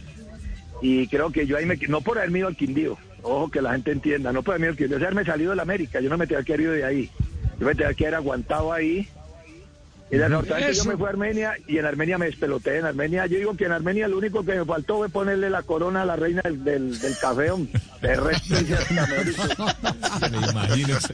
Y 0.83 1.07
creo 1.09 1.31
que 1.31 1.47
yo 1.47 1.57
ahí 1.57 1.67
me 1.67 1.77
no 1.89 2.01
por 2.01 2.19
haberme 2.19 2.41
ido 2.41 2.49
al 2.49 2.57
Quindío, 2.57 2.97
ojo 3.23 3.51
que 3.51 3.61
la 3.61 3.73
gente 3.73 3.93
entienda, 3.93 4.33
no 4.33 4.43
por 4.43 4.55
haberme 4.55 4.67
ido 4.67 4.73
al 4.73 4.79
Quindío, 4.79 4.97
haberme 4.97 5.25
salido 5.25 5.51
del 5.51 5.61
América. 5.61 6.01
Yo 6.01 6.09
no 6.09 6.19
me 6.19 6.27
tenía 6.27 6.43
que 6.43 6.55
haber 6.55 6.65
ido 6.65 6.73
de 6.73 6.85
ahí. 6.85 7.11
Yo 7.59 7.67
me 7.67 7.75
tenía 7.75 7.95
que 7.95 8.07
haber 8.07 8.15
aguantado 8.17 8.73
ahí 8.73 9.09
y 10.11 10.17
de 10.17 10.75
yo 10.75 10.85
me 10.85 10.97
fui 10.97 11.07
a 11.07 11.11
Armenia 11.11 11.53
y 11.69 11.79
en 11.79 11.87
Armenia 11.87 12.19
me 12.19 12.27
despeloté. 12.27 12.79
En 12.79 12.87
Armenia, 12.87 13.27
yo 13.27 13.39
digo 13.39 13.57
que 13.57 13.67
en 13.67 13.73
Armenia 13.73 14.09
lo 14.09 14.19
único 14.19 14.45
que 14.45 14.57
me 14.57 14.65
faltó 14.65 14.97
fue 14.97 15.09
ponerle 15.09 15.51
la 15.51 15.63
corona 15.63 16.03
a 16.03 16.05
la 16.05 16.17
reina 16.17 16.43
del, 16.43 16.65
del, 16.65 16.99
del 16.99 17.17
café. 17.19 17.51
De 18.03 18.17
resto, 18.17 18.57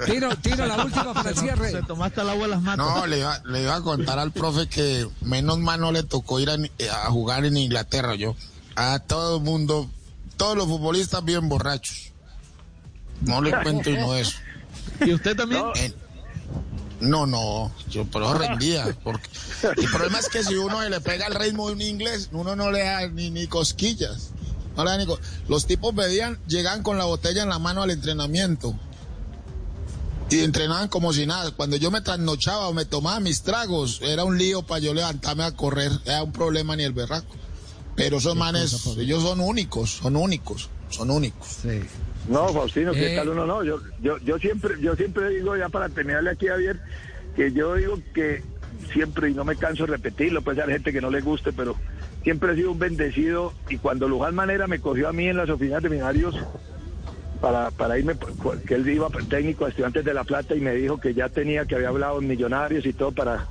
tiro, 0.06 0.36
tiro 0.36 0.66
la 0.66 0.82
última 0.82 1.12
para 1.12 1.30
el 1.30 1.36
cierre. 1.36 1.70
Se 1.72 1.82
tomaste 1.82 2.22
el 2.22 2.30
agua 2.30 2.48
las 2.48 2.62
manos. 2.62 2.86
No, 2.86 3.06
le 3.06 3.18
iba, 3.18 3.38
le 3.44 3.62
iba 3.62 3.76
a 3.76 3.82
contar 3.82 4.18
al 4.18 4.32
profe 4.32 4.66
que 4.66 5.06
menos 5.20 5.58
mal 5.58 5.80
no 5.80 5.92
le 5.92 6.02
tocó 6.02 6.40
ir 6.40 6.48
a, 6.48 6.54
a 6.54 7.10
jugar 7.10 7.44
en 7.44 7.58
Inglaterra. 7.58 8.14
Yo, 8.14 8.34
a 8.76 8.98
todo 9.00 9.36
el 9.38 9.42
mundo, 9.42 9.90
todos 10.38 10.56
los 10.56 10.66
futbolistas 10.66 11.22
bien 11.22 11.50
borrachos. 11.50 12.12
No 13.20 13.42
le 13.42 13.50
cuento 13.62 13.90
y 13.90 13.94
no 13.94 14.14
eso. 14.14 14.38
¿Y 15.04 15.12
usted 15.12 15.36
también? 15.36 15.60
No, 15.60 15.72
no, 17.00 17.72
yo 17.90 18.06
pero 18.06 18.32
rendía. 18.34 18.96
Porque 19.04 19.28
el 19.62 19.90
problema 19.90 20.18
es 20.18 20.28
que 20.28 20.42
si 20.42 20.54
uno 20.54 20.86
le 20.88 21.00
pega 21.00 21.26
el 21.26 21.34
ritmo 21.34 21.68
de 21.68 21.74
un 21.74 21.80
inglés, 21.80 22.28
uno 22.32 22.56
no 22.56 22.70
le 22.70 22.84
da 22.84 23.06
ni, 23.08 23.30
ni 23.30 23.46
cosquillas. 23.46 24.30
No 24.76 24.84
le 24.84 24.90
da 24.90 24.98
ni 24.98 25.06
Los 25.48 25.66
tipos 25.66 25.94
pedían, 25.94 26.38
llegaban 26.46 26.82
con 26.82 26.98
la 26.98 27.04
botella 27.04 27.42
en 27.42 27.48
la 27.48 27.58
mano 27.58 27.82
al 27.82 27.90
entrenamiento. 27.90 28.74
Y 30.28 30.40
entrenaban 30.40 30.88
como 30.88 31.12
si 31.12 31.24
nada. 31.24 31.52
Cuando 31.52 31.76
yo 31.76 31.90
me 31.90 32.00
trasnochaba 32.00 32.68
o 32.68 32.72
me 32.72 32.84
tomaba 32.84 33.20
mis 33.20 33.42
tragos, 33.42 34.00
era 34.02 34.24
un 34.24 34.38
lío 34.38 34.62
para 34.62 34.80
yo 34.80 34.92
levantarme 34.92 35.44
a 35.44 35.52
correr. 35.52 35.92
Era 36.04 36.22
un 36.22 36.32
problema 36.32 36.74
ni 36.74 36.82
el 36.82 36.92
berraco. 36.92 37.34
Pero 37.94 38.18
esos 38.18 38.36
manes, 38.36 38.86
ellos 38.98 39.22
son 39.22 39.40
únicos, 39.40 39.90
son 40.02 40.16
únicos, 40.16 40.68
son 40.90 41.10
únicos. 41.10 41.48
Sí. 41.62 41.80
No, 42.28 42.48
Faustino, 42.48 42.92
¿qué 42.92 43.12
eh. 43.12 43.16
tal 43.16 43.28
uno? 43.28 43.46
No, 43.46 43.62
yo, 43.62 43.80
yo, 44.00 44.18
yo 44.18 44.38
siempre, 44.38 44.74
yo 44.80 44.96
siempre 44.96 45.28
digo, 45.30 45.56
ya 45.56 45.68
para 45.68 45.88
terminarle 45.88 46.30
aquí 46.30 46.48
a 46.48 46.52
Javier, 46.52 46.80
que 47.36 47.52
yo 47.52 47.74
digo 47.74 47.98
que 48.14 48.42
siempre, 48.92 49.30
y 49.30 49.34
no 49.34 49.44
me 49.44 49.56
canso 49.56 49.86
de 49.86 49.92
repetirlo, 49.92 50.42
puede 50.42 50.60
ser 50.60 50.70
gente 50.70 50.92
que 50.92 51.00
no 51.00 51.10
le 51.10 51.20
guste, 51.20 51.52
pero 51.52 51.76
siempre 52.22 52.52
he 52.52 52.56
sido 52.56 52.72
un 52.72 52.78
bendecido 52.78 53.52
y 53.68 53.78
cuando 53.78 54.08
Luján 54.08 54.34
Manera 54.34 54.66
me 54.66 54.80
cogió 54.80 55.08
a 55.08 55.12
mí 55.12 55.28
en 55.28 55.36
las 55.36 55.48
oficinas 55.48 55.82
de 55.82 55.90
Minarios 55.90 56.36
para, 57.40 57.70
para 57.70 57.98
irme, 57.98 58.14
que 58.66 58.74
él 58.74 58.88
iba 58.88 59.08
técnico 59.28 59.64
a 59.64 59.68
estudiantes 59.68 60.04
de 60.04 60.14
La 60.14 60.24
Plata 60.24 60.54
y 60.54 60.60
me 60.60 60.74
dijo 60.74 60.98
que 60.98 61.14
ya 61.14 61.28
tenía, 61.28 61.66
que 61.66 61.76
había 61.76 61.88
hablado 61.88 62.18
en 62.18 62.26
Millonarios 62.26 62.84
y 62.86 62.92
todo 62.92 63.12
para, 63.12 63.46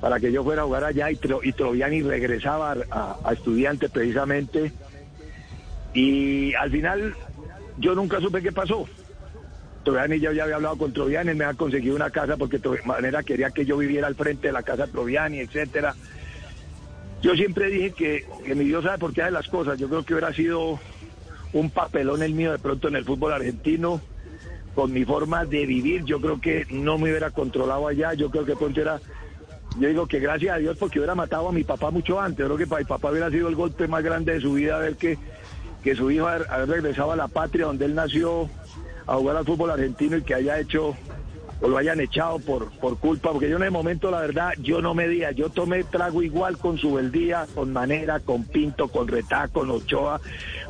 para 0.00 0.18
que 0.18 0.32
yo 0.32 0.42
fuera 0.42 0.62
a 0.62 0.64
jugar 0.64 0.84
allá 0.84 1.10
y, 1.10 1.20
y 1.42 1.52
Troviani 1.52 2.02
regresaba 2.02 2.74
a, 2.90 3.16
a 3.22 3.32
estudiantes 3.32 3.90
precisamente. 3.90 4.72
Y 5.92 6.54
al 6.54 6.70
final 6.70 7.14
yo 7.80 7.94
nunca 7.94 8.20
supe 8.20 8.42
qué 8.42 8.52
pasó. 8.52 8.86
Troviani 9.82 10.20
ya, 10.20 10.28
había 10.28 10.56
hablado 10.56 10.76
con 10.76 10.92
Troviani, 10.92 11.34
me 11.34 11.44
ha 11.44 11.54
conseguido 11.54 11.96
una 11.96 12.10
casa 12.10 12.36
porque 12.36 12.58
de 12.58 12.82
manera 12.84 13.22
quería 13.22 13.50
que 13.50 13.64
yo 13.64 13.78
viviera 13.78 14.06
al 14.06 14.14
frente 14.14 14.48
de 14.48 14.52
la 14.52 14.62
casa 14.62 14.86
de 14.86 14.92
Troviani, 14.92 15.40
etcétera. 15.40 15.94
Yo 17.22 17.34
siempre 17.34 17.68
dije 17.68 17.92
que, 17.92 18.26
que 18.44 18.54
mi 18.54 18.64
Dios 18.64 18.84
sabe 18.84 18.98
por 18.98 19.12
qué 19.12 19.22
hace 19.22 19.32
las 19.32 19.48
cosas. 19.48 19.78
Yo 19.78 19.88
creo 19.88 20.04
que 20.04 20.14
hubiera 20.14 20.32
sido 20.32 20.78
un 21.52 21.70
papelón 21.70 22.22
el 22.22 22.34
mío 22.34 22.52
de 22.52 22.58
pronto 22.58 22.88
en 22.88 22.96
el 22.96 23.04
fútbol 23.04 23.32
argentino, 23.32 24.00
con 24.74 24.92
mi 24.92 25.04
forma 25.04 25.44
de 25.44 25.66
vivir. 25.66 26.04
Yo 26.04 26.20
creo 26.20 26.40
que 26.40 26.66
no 26.70 26.98
me 26.98 27.10
hubiera 27.10 27.30
controlado 27.30 27.88
allá. 27.88 28.14
Yo 28.14 28.30
creo 28.30 28.44
que 28.44 28.56
pronto 28.56 28.80
era. 28.80 29.00
Yo 29.78 29.88
digo 29.88 30.06
que 30.06 30.18
gracias 30.18 30.56
a 30.56 30.58
Dios 30.58 30.76
porque 30.78 30.98
hubiera 30.98 31.14
matado 31.14 31.48
a 31.48 31.52
mi 31.52 31.62
papá 31.62 31.90
mucho 31.90 32.20
antes. 32.20 32.38
Yo 32.40 32.46
creo 32.46 32.58
que 32.58 32.66
para 32.66 32.80
mi 32.80 32.86
papá 32.86 33.10
hubiera 33.10 33.30
sido 33.30 33.48
el 33.48 33.54
golpe 33.54 33.86
más 33.86 34.02
grande 34.02 34.34
de 34.34 34.40
su 34.40 34.54
vida 34.54 34.78
ver 34.78 34.96
que 34.96 35.16
que 35.82 35.94
su 35.94 36.10
hijo 36.10 36.26
haya 36.28 36.66
regresado 36.66 37.12
a 37.12 37.16
la 37.16 37.28
patria 37.28 37.66
donde 37.66 37.86
él 37.86 37.94
nació 37.94 38.48
a 39.06 39.16
jugar 39.16 39.36
al 39.36 39.44
fútbol 39.44 39.70
argentino 39.70 40.16
y 40.16 40.22
que 40.22 40.34
haya 40.34 40.58
hecho 40.58 40.96
o 41.62 41.68
lo 41.68 41.76
hayan 41.76 42.00
echado 42.00 42.38
por, 42.38 42.70
por 42.78 42.98
culpa, 42.98 43.32
porque 43.32 43.48
yo 43.48 43.56
en 43.56 43.64
el 43.64 43.70
momento, 43.70 44.10
la 44.10 44.20
verdad, 44.20 44.52
yo 44.58 44.80
no 44.80 44.94
me 44.94 45.08
día, 45.08 45.30
yo 45.32 45.50
tomé 45.50 45.84
trago 45.84 46.22
igual 46.22 46.56
con 46.56 46.78
su 46.78 46.94
beldía, 46.94 47.46
con 47.54 47.72
Manera, 47.72 48.20
con 48.20 48.44
Pinto, 48.44 48.88
con 48.88 49.08
Retá, 49.08 49.48
con 49.48 49.70
Ochoa, 49.70 50.20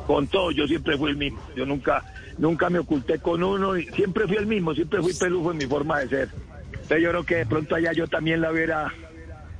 con 0.05 0.27
todo, 0.27 0.51
yo 0.51 0.67
siempre 0.67 0.97
fui 0.97 1.11
el 1.11 1.17
mismo, 1.17 1.39
yo 1.55 1.65
nunca, 1.65 2.03
nunca 2.37 2.69
me 2.69 2.79
oculté 2.79 3.19
con 3.19 3.41
uno, 3.41 3.77
y 3.77 3.85
siempre 3.87 4.27
fui 4.27 4.35
el 4.35 4.47
mismo, 4.47 4.73
siempre 4.73 5.01
fui 5.01 5.13
pelujo 5.13 5.51
en 5.51 5.57
mi 5.57 5.65
forma 5.65 5.99
de 5.99 6.09
ser. 6.09 6.29
Entonces 6.73 7.01
yo 7.01 7.09
creo 7.09 7.23
que 7.23 7.35
de 7.35 7.45
pronto 7.45 7.75
allá 7.75 7.93
yo 7.93 8.07
también 8.07 8.41
la 8.41 8.51
hubiera, 8.51 8.93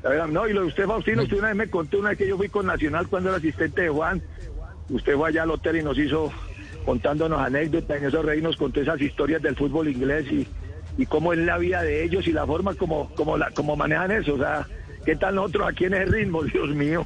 la 0.03 0.27
no, 0.27 0.49
y 0.49 0.53
lo 0.53 0.61
de 0.61 0.67
usted, 0.67 0.85
Faustino, 0.85 1.23
usted 1.23 1.37
una 1.37 1.47
vez 1.47 1.55
me 1.55 1.69
contó 1.69 1.99
una 1.99 2.09
vez 2.09 2.17
que 2.17 2.27
yo 2.27 2.35
fui 2.35 2.49
con 2.49 2.65
Nacional 2.65 3.07
cuando 3.07 3.29
era 3.29 3.37
asistente 3.37 3.83
de 3.83 3.89
Juan, 3.89 4.21
Usted 4.91 5.15
fue 5.15 5.29
allá 5.29 5.43
al 5.43 5.51
hotel 5.51 5.77
y 5.77 5.83
nos 5.83 5.97
hizo 5.97 6.31
contándonos 6.85 7.39
anécdotas, 7.39 7.97
en 7.97 8.05
esos 8.07 8.25
reinos 8.25 8.57
contó 8.57 8.81
esas 8.81 8.99
historias 9.01 9.41
del 9.41 9.55
fútbol 9.55 9.87
inglés 9.87 10.25
y, 10.31 10.47
y 10.97 11.05
cómo 11.05 11.33
es 11.33 11.39
la 11.39 11.57
vida 11.57 11.81
de 11.83 12.03
ellos 12.03 12.27
y 12.27 12.31
la 12.31 12.45
forma 12.45 12.75
como, 12.75 13.09
como, 13.15 13.37
la, 13.37 13.51
como 13.51 13.75
manejan 13.75 14.11
eso. 14.11 14.33
O 14.33 14.37
sea, 14.37 14.67
¿qué 15.05 15.15
tal 15.15 15.35
nosotros 15.35 15.67
aquí 15.69 15.85
en 15.85 15.93
ese 15.93 16.05
ritmo, 16.05 16.43
Dios 16.43 16.69
mío? 16.69 17.05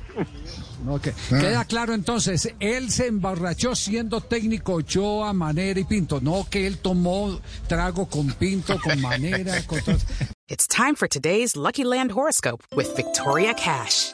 Okay. 0.87 1.13
Queda 1.29 1.65
claro 1.65 1.93
entonces, 1.93 2.53
él 2.59 2.91
se 2.91 3.07
emborrachó 3.07 3.75
siendo 3.75 4.21
técnico 4.21 4.81
yo 4.81 5.23
a 5.23 5.33
Manera 5.33 5.79
y 5.79 5.83
Pinto, 5.83 6.21
no 6.21 6.45
que 6.49 6.67
él 6.67 6.77
tomó 6.77 7.39
trago 7.67 8.07
con 8.07 8.31
Pinto, 8.33 8.79
con 8.79 9.01
Manera, 9.01 9.53
con 9.65 9.79
It's 10.47 10.67
time 10.67 10.95
for 10.95 11.07
today's 11.07 11.55
Lucky 11.55 11.83
Land 11.83 12.11
horoscope 12.11 12.63
with 12.75 12.95
Victoria 12.95 13.55
Cash. 13.55 14.13